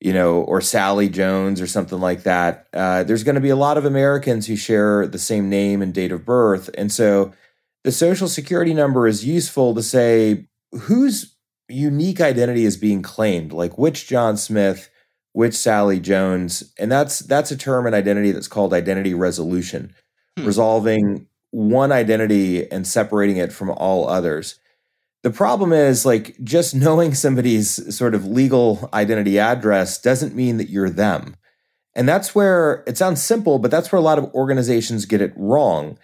[0.00, 3.56] you know, or Sally Jones or something like that, uh, there's going to be a
[3.56, 6.68] lot of Americans who share the same name and date of birth.
[6.76, 7.32] And so
[7.84, 11.36] the social security number is useful to say whose
[11.68, 14.90] unique identity is being claimed, like which John Smith,
[15.32, 16.72] which Sally Jones.
[16.78, 19.94] And that's that's a term in identity that's called identity resolution,
[20.36, 20.44] hmm.
[20.44, 24.58] resolving one identity and separating it from all others.
[25.22, 30.70] The problem is like just knowing somebody's sort of legal identity address doesn't mean that
[30.70, 31.36] you're them.
[31.94, 35.32] And that's where it sounds simple, but that's where a lot of organizations get it
[35.36, 35.98] wrong.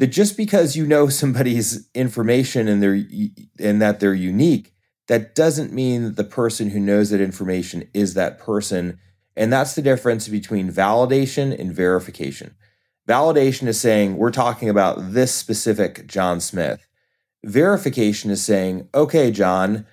[0.00, 3.04] That just because you know somebody's information and they're
[3.60, 4.74] and that they're unique,
[5.06, 8.98] that doesn't mean that the person who knows that information is that person.
[9.36, 12.56] And that's the difference between validation and verification.
[13.08, 16.86] Validation is saying we're talking about this specific John Smith.
[17.44, 19.86] Verification is saying, okay, John,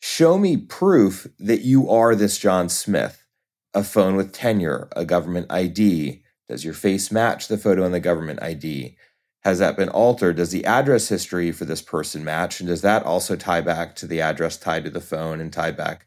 [0.00, 3.26] show me proof that you are this John Smith.
[3.74, 6.22] A phone with tenure, a government ID.
[6.48, 8.96] Does your face match the photo in the government ID?
[9.44, 10.36] Has that been altered?
[10.36, 12.60] Does the address history for this person match?
[12.60, 15.72] And does that also tie back to the address tied to the phone and tie
[15.72, 16.06] back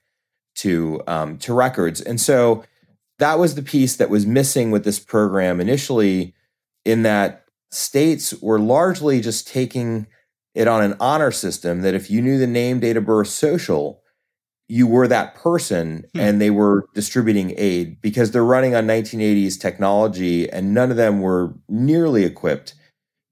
[0.56, 2.00] to um, to records?
[2.00, 2.64] And so
[3.20, 6.34] that was the piece that was missing with this program initially,
[6.86, 10.08] in that states were largely just taking
[10.54, 14.02] it on an honor system that if you knew the name, date of birth, social,
[14.68, 16.20] you were that person hmm.
[16.20, 21.22] and they were distributing aid because they're running on 1980s technology and none of them
[21.22, 22.74] were nearly equipped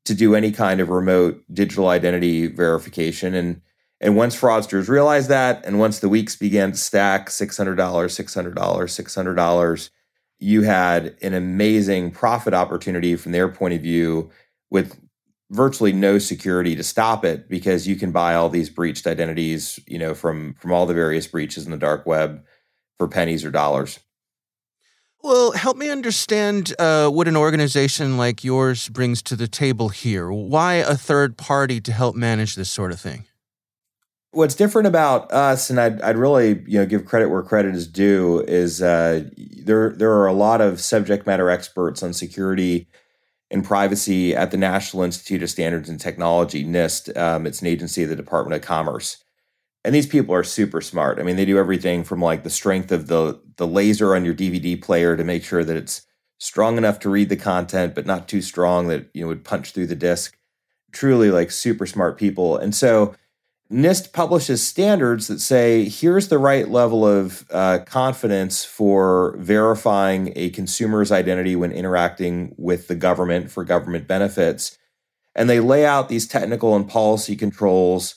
[0.05, 3.61] to do any kind of remote digital identity verification and
[4.01, 9.89] and once fraudsters realized that and once the weeks began to stack $600 $600 $600
[10.39, 14.29] you had an amazing profit opportunity from their point of view
[14.69, 14.99] with
[15.53, 19.99] virtually no security to stop it because you can buy all these breached identities, you
[19.99, 22.43] know, from from all the various breaches in the dark web
[22.97, 23.99] for pennies or dollars.
[25.23, 30.29] Well, help me understand uh, what an organization like yours brings to the table here.
[30.29, 33.23] Why a third party to help manage this sort of thing?
[34.31, 37.87] What's different about us, and I'd, I'd really you know give credit where credit is
[37.87, 39.29] due, is uh,
[39.63, 42.87] there there are a lot of subject matter experts on security
[43.49, 47.15] and privacy at the National Institute of Standards and Technology, NIST.
[47.15, 49.23] Um, it's an agency of the Department of Commerce.
[49.85, 51.19] And these people are super smart.
[51.19, 54.33] I mean, they do everything from like the strength of the the laser on your
[54.33, 56.05] DVD player to make sure that it's
[56.39, 59.71] strong enough to read the content, but not too strong that you know would punch
[59.71, 60.37] through the disk.
[60.91, 62.57] Truly, like super smart people.
[62.57, 63.15] And so
[63.71, 70.51] NIST publishes standards that say here's the right level of uh, confidence for verifying a
[70.51, 74.77] consumer's identity when interacting with the government for government benefits.
[75.33, 78.15] And they lay out these technical and policy controls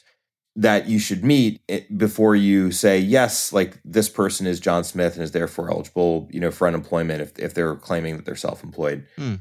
[0.56, 1.60] that you should meet
[1.96, 6.40] before you say, yes, like this person is John Smith and is therefore eligible, you
[6.40, 9.06] know, for unemployment if, if they're claiming that they're self-employed.
[9.16, 9.34] Hmm.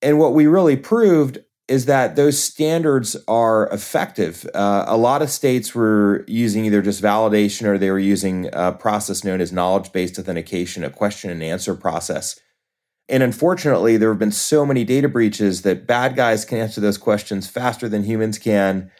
[0.00, 4.44] And what we really proved is that those standards are effective.
[4.54, 8.72] Uh, a lot of states were using either just validation or they were using a
[8.72, 12.38] process known as knowledge based authentication, a question and answer process.
[13.08, 16.98] And unfortunately, there have been so many data breaches that bad guys can answer those
[16.98, 18.90] questions faster than humans can.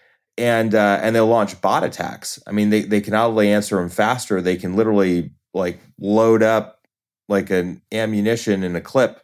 [0.40, 2.42] And uh, and they'll launch bot attacks.
[2.46, 6.42] I mean, they, they can not only answer them faster, they can literally like load
[6.42, 6.87] up
[7.29, 9.22] like an ammunition in a clip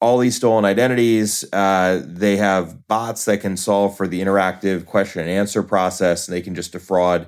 [0.00, 1.44] all these stolen identities.
[1.52, 6.34] Uh, they have bots that can solve for the interactive question and answer process, and
[6.34, 7.26] they can just defraud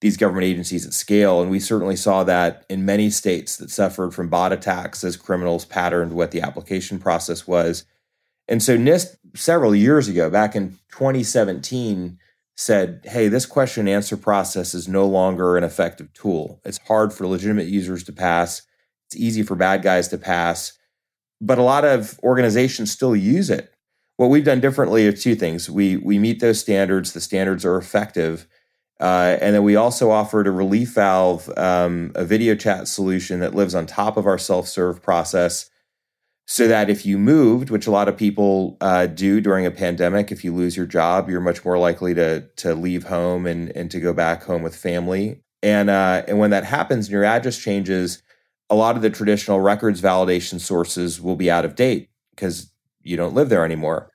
[0.00, 1.40] these government agencies at scale.
[1.40, 5.64] And we certainly saw that in many states that suffered from bot attacks as criminals
[5.64, 7.84] patterned what the application process was.
[8.46, 12.18] And so NIST, several years ago, back in 2017,
[12.56, 16.60] said, hey, this question and answer process is no longer an effective tool.
[16.64, 18.62] It's hard for legitimate users to pass,
[19.06, 20.78] it's easy for bad guys to pass
[21.44, 23.72] but a lot of organizations still use it.
[24.16, 25.68] What we've done differently are two things.
[25.68, 27.12] We we meet those standards.
[27.12, 28.46] The standards are effective,
[29.00, 33.54] uh, and then we also offered a relief valve, um, a video chat solution that
[33.54, 35.68] lives on top of our self serve process,
[36.46, 40.30] so that if you moved, which a lot of people uh, do during a pandemic,
[40.30, 43.90] if you lose your job, you're much more likely to to leave home and and
[43.90, 45.40] to go back home with family.
[45.62, 48.22] And uh, and when that happens and your address changes,
[48.68, 52.70] a lot of the traditional records validation sources will be out of date because
[53.02, 54.10] you don't live there anymore.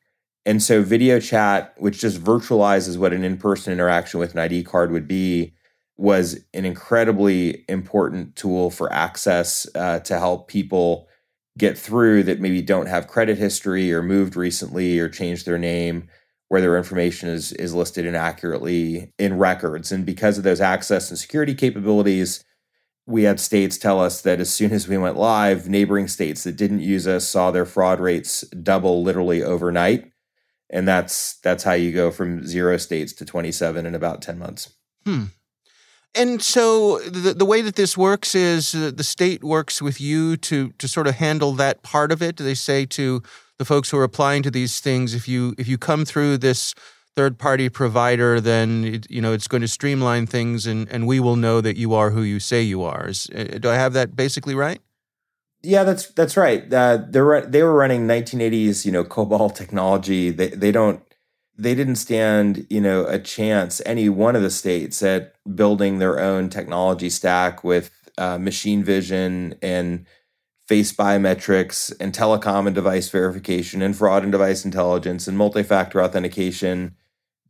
[0.46, 4.92] And so video chat, which just virtualizes what an in-person interaction with an ID card
[4.92, 5.54] would be,
[5.98, 11.09] was an incredibly important tool for access uh, to help people
[11.60, 16.08] get through that maybe don't have credit history or moved recently or changed their name
[16.48, 19.92] where their information is is listed inaccurately in records.
[19.92, 22.44] And because of those access and security capabilities
[23.06, 26.56] we had states tell us that as soon as we went live neighboring states that
[26.56, 30.12] didn't use us saw their fraud rates double literally overnight.
[30.70, 34.74] And that's that's how you go from zero states to 27 in about 10 months.
[35.06, 35.26] Hmm
[36.16, 40.38] and so the the way that this works is uh, the state works with you
[40.38, 42.38] to to sort of handle that part of it.
[42.38, 43.22] They say to
[43.58, 46.74] the folks who are applying to these things, if you if you come through this
[47.16, 51.20] third party provider, then it, you know it's going to streamline things, and and we
[51.20, 53.08] will know that you are who you say you are.
[53.08, 54.82] Is, uh, do I have that basically right?
[55.62, 56.74] Yeah, that's that's right.
[56.74, 60.32] Uh, they're they were running 1980s, you know, COBOL technology.
[60.32, 61.02] They they don't
[61.60, 66.18] they didn't stand, you know, a chance any one of the states at building their
[66.18, 70.06] own technology stack with uh, machine vision and
[70.68, 76.96] face biometrics and telecom and device verification and fraud and device intelligence and multi-factor authentication.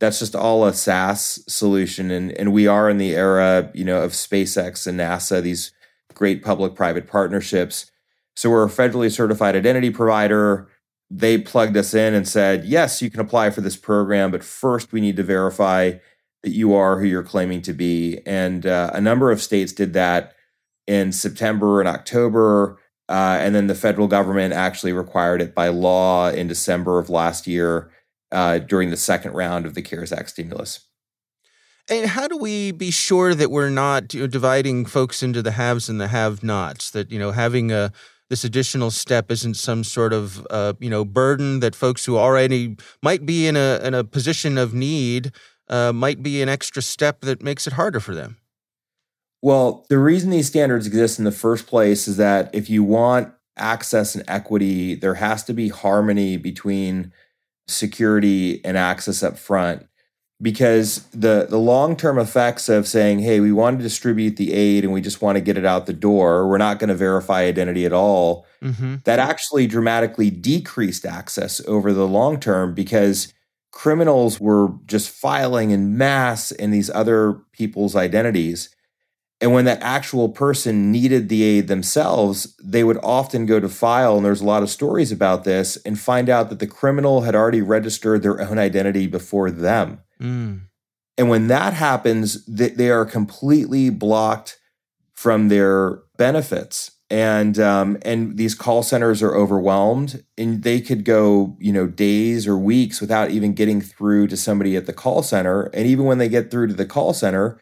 [0.00, 4.02] That's just all a SaaS solution, and and we are in the era, you know,
[4.02, 5.72] of SpaceX and NASA, these
[6.14, 7.90] great public-private partnerships.
[8.34, 10.68] So we're a federally certified identity provider
[11.10, 14.92] they plugged us in and said, yes, you can apply for this program, but first
[14.92, 15.92] we need to verify
[16.42, 18.20] that you are who you're claiming to be.
[18.24, 20.34] And uh, a number of states did that
[20.86, 22.78] in September and October.
[23.08, 27.46] Uh, and then the federal government actually required it by law in December of last
[27.46, 27.90] year
[28.30, 30.86] uh, during the second round of the CARES Act stimulus.
[31.88, 35.50] And how do we be sure that we're not you know, dividing folks into the
[35.50, 36.92] haves and the have-nots?
[36.92, 37.92] That you know, having a
[38.30, 42.76] this additional step isn't some sort of uh, you know burden that folks who already
[43.02, 45.32] might be in a in a position of need
[45.68, 48.38] uh, might be an extra step that makes it harder for them.
[49.42, 53.32] Well, the reason these standards exist in the first place is that if you want
[53.56, 57.12] access and equity, there has to be harmony between
[57.66, 59.86] security and access up front
[60.42, 64.92] because the the long-term effects of saying hey we want to distribute the aid and
[64.92, 67.84] we just want to get it out the door we're not going to verify identity
[67.84, 68.96] at all mm-hmm.
[69.04, 73.32] that actually dramatically decreased access over the long term because
[73.70, 78.74] criminals were just filing in mass in these other people's identities
[79.42, 84.16] and when that actual person needed the aid themselves they would often go to file
[84.16, 87.34] and there's a lot of stories about this and find out that the criminal had
[87.34, 90.62] already registered their own identity before them Mm.
[91.18, 94.58] And when that happens, they are completely blocked
[95.12, 96.92] from their benefits.
[97.10, 102.46] And um, and these call centers are overwhelmed, and they could go, you know, days
[102.46, 105.64] or weeks without even getting through to somebody at the call center.
[105.74, 107.60] And even when they get through to the call center,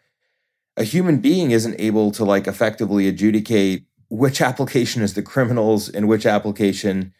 [0.77, 6.07] a human being isn't able to like effectively adjudicate which application is the criminals and
[6.07, 7.13] which application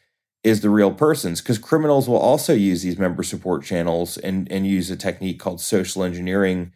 [0.44, 4.66] is the real persons because criminals will also use these member support channels and, and
[4.66, 6.72] use a technique called social engineering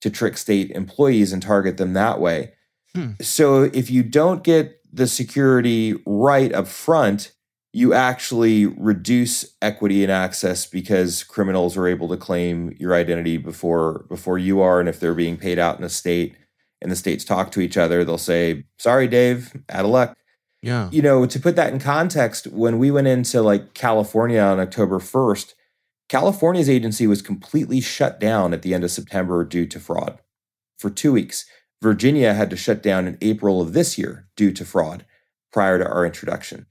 [0.00, 2.52] to trick state employees and target them that way.
[2.94, 3.12] Hmm.
[3.20, 7.32] So if you don't get the security right up front,
[7.76, 14.06] you actually reduce equity and access because criminals are able to claim your identity before
[14.08, 16.34] before you are and if they're being paid out in a state
[16.80, 20.16] and the states talk to each other they'll say sorry dave out of luck
[20.62, 20.88] yeah.
[20.90, 24.98] You know, to put that in context, when we went into like California on October
[24.98, 25.52] 1st,
[26.08, 30.18] California's agency was completely shut down at the end of September due to fraud
[30.78, 31.46] for two weeks.
[31.82, 35.04] Virginia had to shut down in April of this year due to fraud
[35.52, 36.66] prior to our introduction.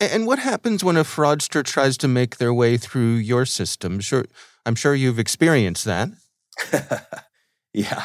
[0.00, 4.00] And what happens when a fraudster tries to make their way through your system?
[4.00, 4.24] Sure
[4.64, 6.08] I'm sure you've experienced that.
[7.74, 8.04] yeah.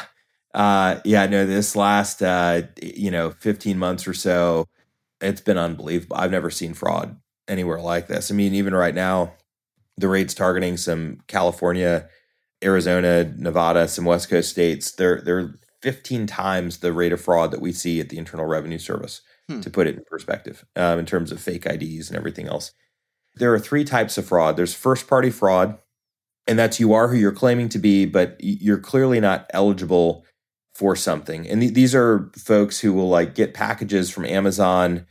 [0.52, 4.66] Uh yeah, no, this last uh you know, 15 months or so,
[5.20, 6.16] it's been unbelievable.
[6.16, 7.16] I've never seen fraud
[7.48, 8.30] anywhere like this.
[8.30, 9.34] I mean, even right now,
[9.96, 12.08] the rates targeting some California,
[12.62, 17.60] Arizona, Nevada, some West Coast states, they're they're 15 times the rate of fraud that
[17.60, 19.60] we see at the Internal Revenue Service, hmm.
[19.60, 22.72] to put it in perspective, um, in terms of fake IDs and everything else.
[23.36, 24.56] There are three types of fraud.
[24.56, 25.78] There's first party fraud,
[26.46, 30.24] and that's you are who you're claiming to be, but you're clearly not eligible
[30.74, 31.48] for something.
[31.48, 35.06] And th- these are folks who will like get packages from Amazon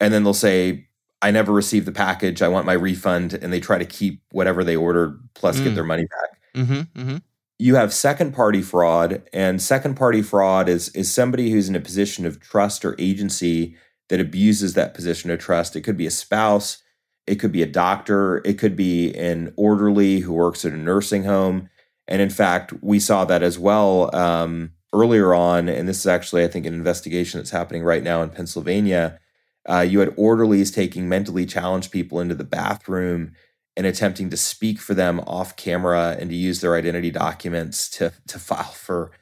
[0.00, 0.88] and then they'll say,
[1.22, 2.42] I never received the package.
[2.42, 3.34] I want my refund.
[3.34, 5.64] And they try to keep whatever they ordered plus mm.
[5.64, 6.40] get their money back.
[6.54, 7.16] Mm-hmm, mm-hmm.
[7.58, 11.80] You have second party fraud, and second party fraud is, is somebody who's in a
[11.80, 13.76] position of trust or agency
[14.08, 15.76] that abuses that position of trust.
[15.76, 16.78] It could be a spouse,
[17.26, 21.24] it could be a doctor, it could be an orderly who works at a nursing
[21.24, 21.68] home.
[22.08, 25.68] And in fact, we saw that as well um, earlier on.
[25.68, 29.20] And this is actually, I think, an investigation that's happening right now in Pennsylvania
[29.68, 33.32] uh, you had orderlies taking mentally challenged people into the bathroom
[33.76, 38.12] and attempting to speak for them off camera and to use their identity documents to
[38.26, 39.12] to file for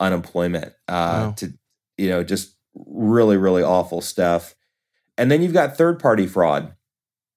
[0.00, 0.72] unemployment.
[0.86, 1.34] Uh, wow.
[1.38, 1.52] To
[1.96, 4.54] you know, just really really awful stuff.
[5.16, 6.74] And then you've got third party fraud.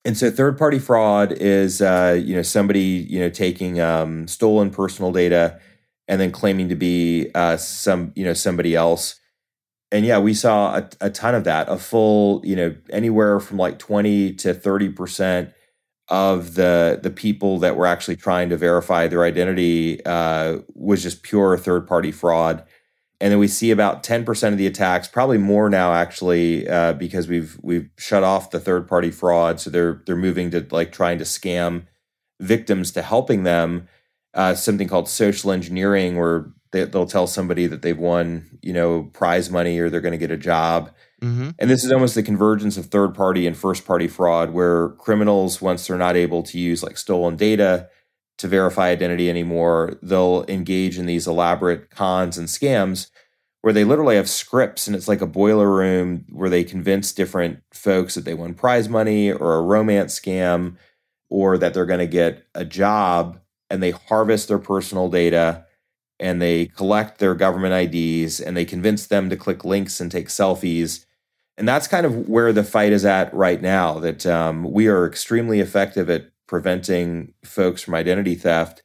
[0.04, 4.70] And so third party fraud is uh, you know somebody you know taking um, stolen
[4.70, 5.60] personal data
[6.08, 9.21] and then claiming to be uh, some you know somebody else
[9.92, 11.68] and yeah, we saw a, a ton of that.
[11.70, 15.52] A full, you know, anywhere from like twenty to thirty percent
[16.08, 21.24] of the the people that were actually trying to verify their identity uh, was just
[21.24, 22.64] pure third party fraud.
[23.20, 26.94] And then we see about ten percent of the attacks, probably more now actually, uh,
[26.94, 29.60] because we've we've shut off the third party fraud.
[29.60, 31.86] So they're they're moving to like trying to scam
[32.40, 33.88] victims to helping them.
[34.34, 39.04] Uh, something called social engineering, where they, will tell somebody that they've won, you know,
[39.14, 40.92] prize money or they're going to get a job.
[41.22, 41.50] Mm-hmm.
[41.60, 45.62] And this is almost the convergence of third party and first party fraud, where criminals,
[45.62, 47.90] once they're not able to use like stolen data
[48.38, 53.10] to verify identity anymore, they'll engage in these elaborate cons and scams
[53.62, 57.62] where they literally have scripts and it's like a boiler room where they convince different
[57.72, 60.76] folks that they won prize money or a romance scam
[61.30, 65.66] or that they're going to get a job and they harvest their personal data
[66.22, 70.28] and they collect their government IDs and they convince them to click links and take
[70.28, 71.04] selfies.
[71.58, 74.00] And that's kind of where the fight is at right now.
[74.00, 78.84] That um, we are extremely effective at preventing folks from identity theft,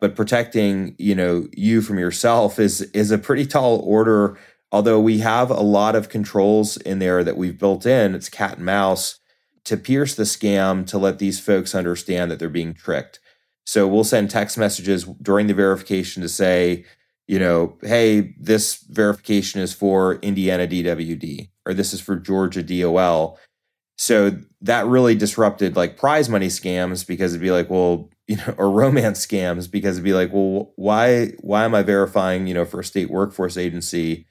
[0.00, 4.36] but protecting you know you from yourself is is a pretty tall order.
[4.72, 8.56] Although we have a lot of controls in there that we've built in, it's cat
[8.56, 9.20] and mouse
[9.64, 13.20] to pierce the scam to let these folks understand that they're being tricked.
[13.64, 16.84] So we'll send text messages during the verification to say,
[17.28, 23.38] you know, hey, this verification is for Indiana DWD or this is for Georgia DOL.
[23.96, 28.54] So that really disrupted like prize money scams because it'd be like, well, you know,
[28.56, 32.64] or romance scams because it'd be like, well, why why am I verifying, you know,
[32.64, 34.26] for a state workforce agency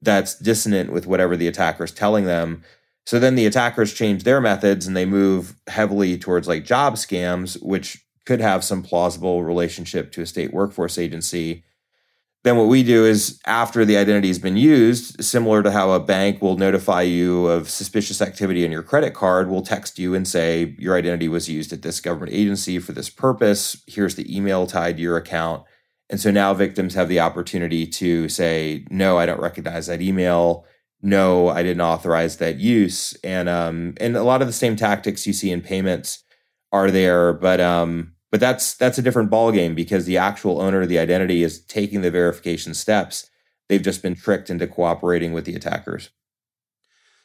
[0.00, 2.62] that's dissonant with whatever the attacker is telling them?
[3.04, 7.60] So then the attackers change their methods and they move heavily towards like job scams,
[7.62, 11.64] which could have some plausible relationship to a state workforce agency.
[12.44, 16.00] Then what we do is after the identity has been used, similar to how a
[16.00, 20.26] bank will notify you of suspicious activity on your credit card, we'll text you and
[20.26, 23.80] say your identity was used at this government agency for this purpose.
[23.86, 25.62] Here's the email tied to your account.
[26.10, 30.66] And so now victims have the opportunity to say, no, I don't recognize that email.
[31.00, 33.16] No, I didn't authorize that use.
[33.24, 36.22] And um, and a lot of the same tactics you see in payments
[36.72, 40.88] are there, but um, but that's that's a different ballgame because the actual owner of
[40.88, 43.30] the identity is taking the verification steps.
[43.68, 46.10] They've just been tricked into cooperating with the attackers.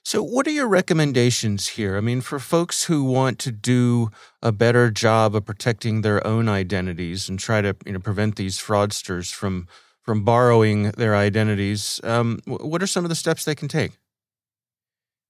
[0.03, 1.97] So, what are your recommendations here?
[1.97, 4.09] I mean, for folks who want to do
[4.41, 8.57] a better job of protecting their own identities and try to, you know, prevent these
[8.57, 9.67] fraudsters from
[10.01, 13.97] from borrowing their identities, um, what are some of the steps they can take?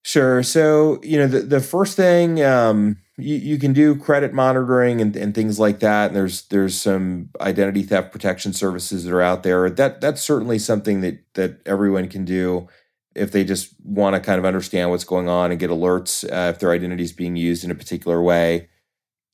[0.07, 0.41] Sure.
[0.41, 5.13] So, you know, the, the first thing um, you, you can do credit monitoring and,
[5.17, 6.07] and things like that.
[6.07, 9.69] And there's there's some identity theft protection services that are out there.
[9.69, 12.69] That that's certainly something that that everyone can do.
[13.15, 16.51] if they just want to kind of understand what's going on and get alerts uh,
[16.51, 18.69] if their identity is being used in a particular way.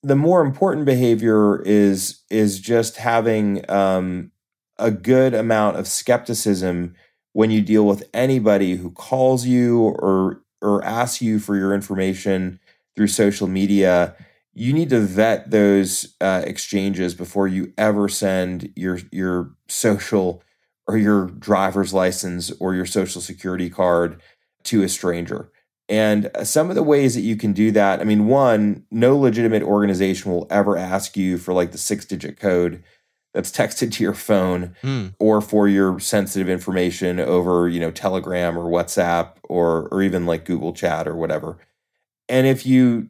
[0.02, 4.32] The more important behavior is is just having um,
[4.80, 6.96] a good amount of skepticism
[7.34, 12.60] when you deal with anybody who calls you or or ask you for your information
[12.96, 14.16] through social media
[14.54, 20.44] you need to vet those uh, exchanges before you ever send your your social
[20.88, 24.22] or your driver's license or your social security card
[24.64, 25.50] to a stranger.
[25.90, 29.18] And uh, some of the ways that you can do that, I mean, one, no
[29.18, 32.84] legitimate organization will ever ask you for like the six digit code
[33.34, 35.14] that's texted to your phone Mm.
[35.20, 40.46] or for your sensitive information over, you know, Telegram or WhatsApp or or even like
[40.46, 41.58] Google Chat or whatever.
[42.30, 43.10] And if you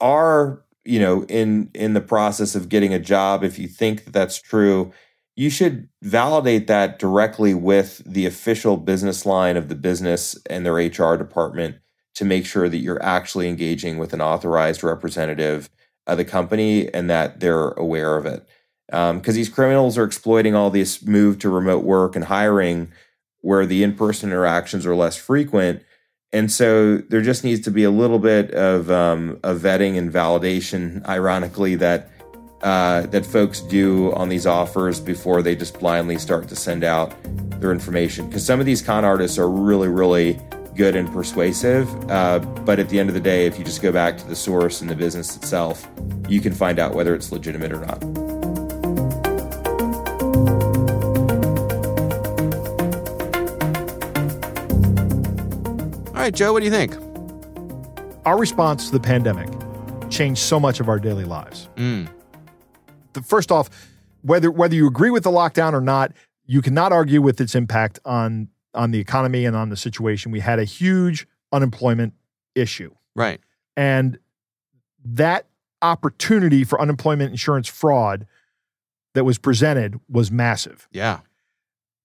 [0.00, 4.12] are, you know, in in the process of getting a job, if you think that
[4.12, 4.92] that's true,
[5.36, 10.74] you should validate that directly with the official business line of the business and their
[10.74, 11.76] HR department
[12.14, 15.70] to make sure that you're actually engaging with an authorized representative
[16.08, 18.46] of the company and that they're aware of it.
[18.88, 22.90] Because these criminals are exploiting all this move to remote work and hiring
[23.40, 25.82] where the in person interactions are less frequent.
[26.32, 30.12] And so there just needs to be a little bit of, um, of vetting and
[30.12, 32.10] validation, ironically, that
[32.62, 37.14] uh, that folks do on these offers before they just blindly start to send out
[37.60, 38.26] their information.
[38.26, 40.40] Because some of these con artists are really, really
[40.74, 41.88] good and persuasive.
[42.10, 44.36] Uh, but at the end of the day, if you just go back to the
[44.36, 45.88] source and the business itself,
[46.28, 48.37] you can find out whether it's legitimate or not.
[56.28, 56.94] Right, Joe, what do you think?
[58.26, 59.48] Our response to the pandemic
[60.10, 61.70] changed so much of our daily lives.
[61.76, 62.06] Mm.
[63.14, 63.70] The, first off,
[64.20, 66.12] whether whether you agree with the lockdown or not,
[66.44, 70.30] you cannot argue with its impact on on the economy and on the situation.
[70.30, 72.12] We had a huge unemployment
[72.54, 72.94] issue.
[73.16, 73.40] Right.
[73.74, 74.18] And
[75.02, 75.46] that
[75.80, 78.26] opportunity for unemployment insurance fraud
[79.14, 80.88] that was presented was massive.
[80.92, 81.20] Yeah.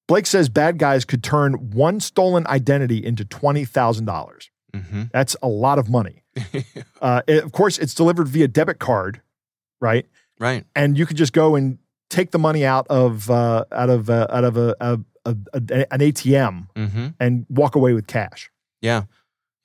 [0.08, 4.50] Blake says bad guys could turn one stolen identity into $20,000.
[4.76, 6.24] hmm That's a lot of money.
[7.02, 9.22] Uh, it- of course, it's delivered via debit card,
[9.82, 10.06] right?
[10.40, 10.66] right.
[10.74, 11.78] And you could just go and
[12.10, 15.36] take the money out of uh, out of uh, out of a, a, a,
[15.92, 18.50] an ATM hmm and walk away with cash.
[18.82, 19.04] Yeah.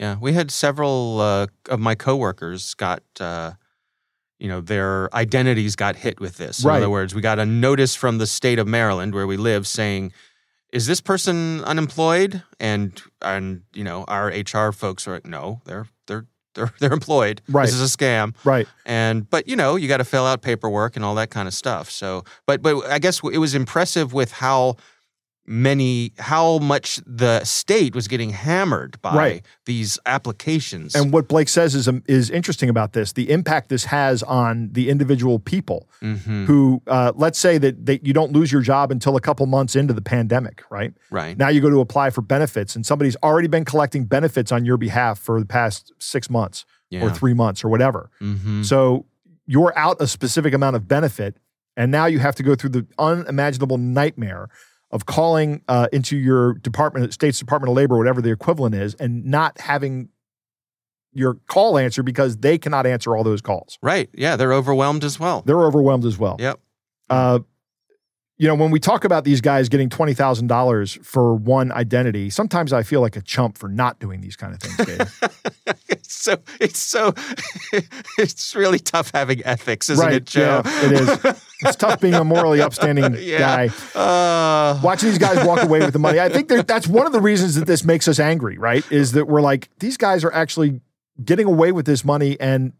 [0.01, 0.17] Yeah.
[0.21, 3.53] We had several uh, of my coworkers got, uh,
[4.41, 6.65] you know, their identities got hit with this.
[6.65, 6.77] In Right.
[6.79, 10.13] other words, we got a notice from the state of Maryland where we live saying,
[10.73, 12.43] is this person unemployed?
[12.61, 17.41] And, and, you know, our HR folks are like, no, they're, they're, they're, they're employed.
[17.49, 17.67] Right.
[17.67, 18.35] This is a scam.
[18.45, 18.67] Right.
[18.85, 21.55] and but you know you got to fill out paperwork and all that kind of
[21.55, 24.77] stuff so but but i guess it was impressive with how
[25.49, 29.47] many how much the state was getting hammered by Right.
[29.65, 33.87] these applications And what Blake says is um, is interesting about this: the impact this
[33.87, 36.47] has on the individual people Mhm.
[36.47, 39.75] who, uh, let's say that that you don't lose your job until a couple months
[39.75, 40.93] into the pandemic, right?
[41.11, 44.65] right Now you go to apply for benefits, and somebody's already been collecting benefits on
[44.65, 48.11] your behalf for the past six months yeah or three months or whatever.
[48.21, 49.07] hmm So
[49.47, 51.37] you're out a specific amount of benefit,
[51.77, 54.49] and now you have to go through the unimaginable nightmare
[54.91, 59.25] of calling uh, into your department, state's Department of Labor, whatever the equivalent is, and
[59.27, 60.09] not having
[61.13, 63.79] your call answered because they cannot answer all those calls.
[63.83, 66.37] right yeah they're overwhelmed as well They're overwhelmed as well.
[66.39, 66.61] yep
[67.11, 67.41] Uh,
[68.41, 72.31] you know, when we talk about these guys getting twenty thousand dollars for one identity,
[72.31, 75.21] sometimes I feel like a chump for not doing these kind of things,
[75.89, 77.15] it's so it's so
[78.19, 80.15] it's really tough having ethics isn't right?
[80.15, 81.43] it joe Yeah, it is.
[81.63, 83.67] It's tough being a morally upstanding Yeah.
[83.67, 83.99] guy.
[83.99, 86.21] uh, watching these guys walk away with the money.
[86.21, 88.85] I think that's one of the reasons that this makes us angry, right?
[88.93, 90.81] Is that we're like these guys are actually
[91.25, 92.73] getting away with this money, and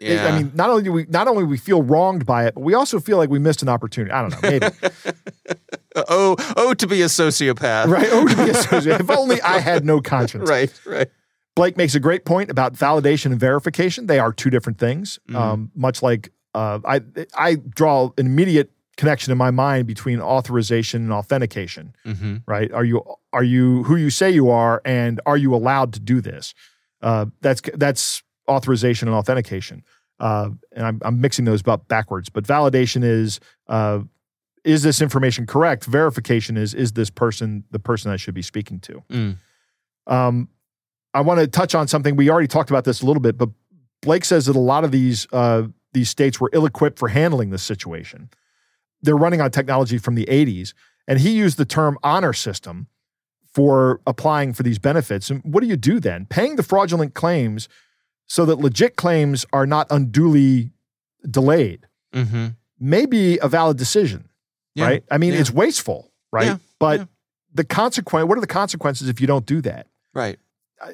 [0.00, 0.26] yeah.
[0.26, 2.72] I mean, not only do we not only we feel wronged by it, but we
[2.74, 4.12] also feel like we missed an opportunity.
[4.12, 4.66] I don't know, maybe
[5.96, 8.08] oh oh to be a sociopath right?
[8.10, 9.00] Oh, to be associated.
[9.02, 10.48] If only I had no conscience.
[10.50, 11.08] right right
[11.56, 14.06] Blake makes a great point about validation and verification.
[14.06, 15.18] They are two different things.
[15.28, 15.34] Mhm.
[15.34, 17.00] Um, much like uh, I,
[17.36, 21.94] I draw an immediate connection in my mind between authorization and authentication.
[22.04, 22.72] hmm right?
[22.72, 26.20] Are you are you who you say you are, and are you allowed to do
[26.20, 26.54] this?
[27.00, 29.84] Uh, that's that's authorization and authentication,
[30.18, 32.28] uh, and I'm, I'm mixing those up backwards.
[32.28, 33.38] But validation is
[33.68, 34.00] uh,
[34.64, 35.84] is this information correct?
[35.84, 39.04] Verification is is this person the person I should be speaking to?
[39.10, 39.36] Mm.
[40.08, 40.48] Um,
[41.14, 43.50] I want to touch on something we already talked about this a little bit, but
[44.02, 47.50] Blake says that a lot of these uh, these states were ill equipped for handling
[47.50, 48.30] this situation.
[49.02, 50.74] They're running on technology from the 80s,
[51.06, 52.88] and he used the term honor system
[53.52, 55.30] for applying for these benefits.
[55.30, 56.26] And what do you do then?
[56.26, 57.68] Paying the fraudulent claims
[58.26, 60.70] so that legit claims are not unduly
[61.28, 62.46] delayed Mm-hmm.
[62.80, 64.28] may be a valid decision,
[64.74, 64.84] Yeah.
[64.86, 65.04] right?
[65.10, 65.40] I mean, Yeah.
[65.40, 66.46] it's wasteful, right?
[66.46, 66.56] Yeah.
[66.78, 67.06] But
[67.52, 69.88] the consequence, what are the consequences if you don't do that?
[70.14, 70.38] Right.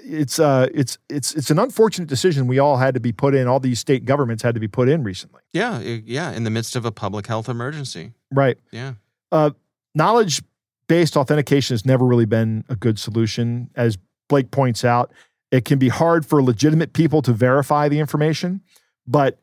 [0.02, 3.46] It's uh, it's it's it's an unfortunate decision we all had to be put in.
[3.46, 5.78] All these state governments had to be put in recently, Yeah.
[5.80, 6.32] Yeah.
[6.32, 8.12] In the midst of a public health emergency.
[8.30, 8.56] right?
[8.70, 8.94] Yeah.
[9.30, 9.50] Uh,
[9.94, 10.42] knowledge
[10.86, 13.70] based authentication has never really been a good solution.
[13.74, 15.12] As Blake points out,
[15.50, 18.60] it can be hard for legitimate people to verify the information,
[19.06, 19.40] but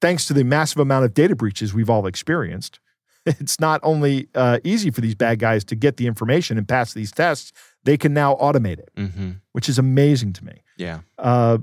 [0.00, 2.80] thanks to the massive amount of data breaches we've all experienced,
[3.26, 6.92] it's not only uh, easy for these bad guys to get the information and pass
[6.94, 7.52] these tests,
[7.86, 9.30] they can now automate it, Mm-hmm.
[9.52, 10.62] which is amazing to me.
[10.76, 11.00] Yeah.
[11.18, 11.58] Uh,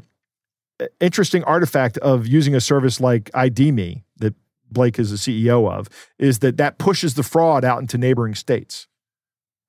[0.99, 4.33] interesting artifact of using a service like ID.me that
[4.71, 8.87] Blake is the CEO of is that that pushes the fraud out into neighboring states.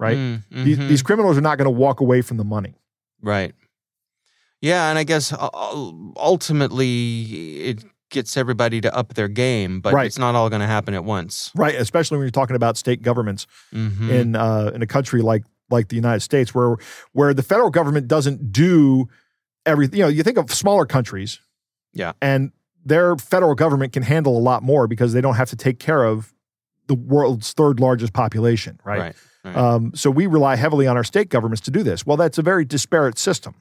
[0.00, 0.16] Right?
[0.16, 0.88] Mm, These, mhm.
[0.88, 2.74] these criminals are not going to walk away from the money.
[3.22, 3.54] Right.
[4.60, 5.50] Yeah, and I guess uh,
[6.16, 10.06] ultimately it gets everybody to up their game, but Right.
[10.06, 11.50] it's not all going to happen at once.
[11.54, 14.10] Right, especially when you're talking about state governments Mm-hmm.
[14.10, 16.76] in uh, in a country like like the United States, where
[17.12, 19.08] where the federal government doesn't do
[19.66, 19.98] everything.
[19.98, 21.40] You know, you think of smaller countries,
[21.92, 22.12] Yeah.
[22.20, 22.52] and
[22.84, 26.04] their federal government can handle a lot more because they don't have to take care
[26.04, 26.34] of
[26.86, 28.98] the world's third largest population, right?
[28.98, 29.16] right.
[29.42, 29.56] right.
[29.56, 32.04] Um, so we rely heavily on our state governments to do this.
[32.04, 33.54] Well, that's a very disparate system,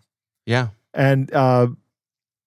[0.46, 0.70] yeah.
[0.94, 1.68] and uh,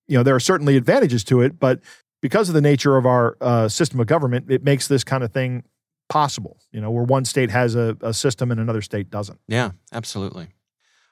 [0.07, 1.81] you know there are certainly advantages to it, but
[2.21, 5.33] because of the nature of our uh, system of government, it makes this kind of
[5.33, 5.65] thing
[6.09, 6.59] possible.
[6.73, 9.41] You know, where one state has a, a system and another state doesn't.
[9.49, 10.49] Yeah, absolutely.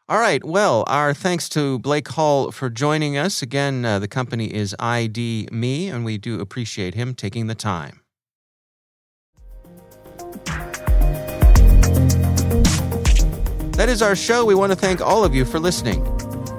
[0.07, 0.45] All right.
[0.45, 3.41] Well, our thanks to Blake Hall for joining us.
[3.41, 8.01] Again, uh, the company is ID.me, and we do appreciate him taking the time.
[13.77, 14.45] That is our show.
[14.45, 16.14] We want to thank all of you for listening.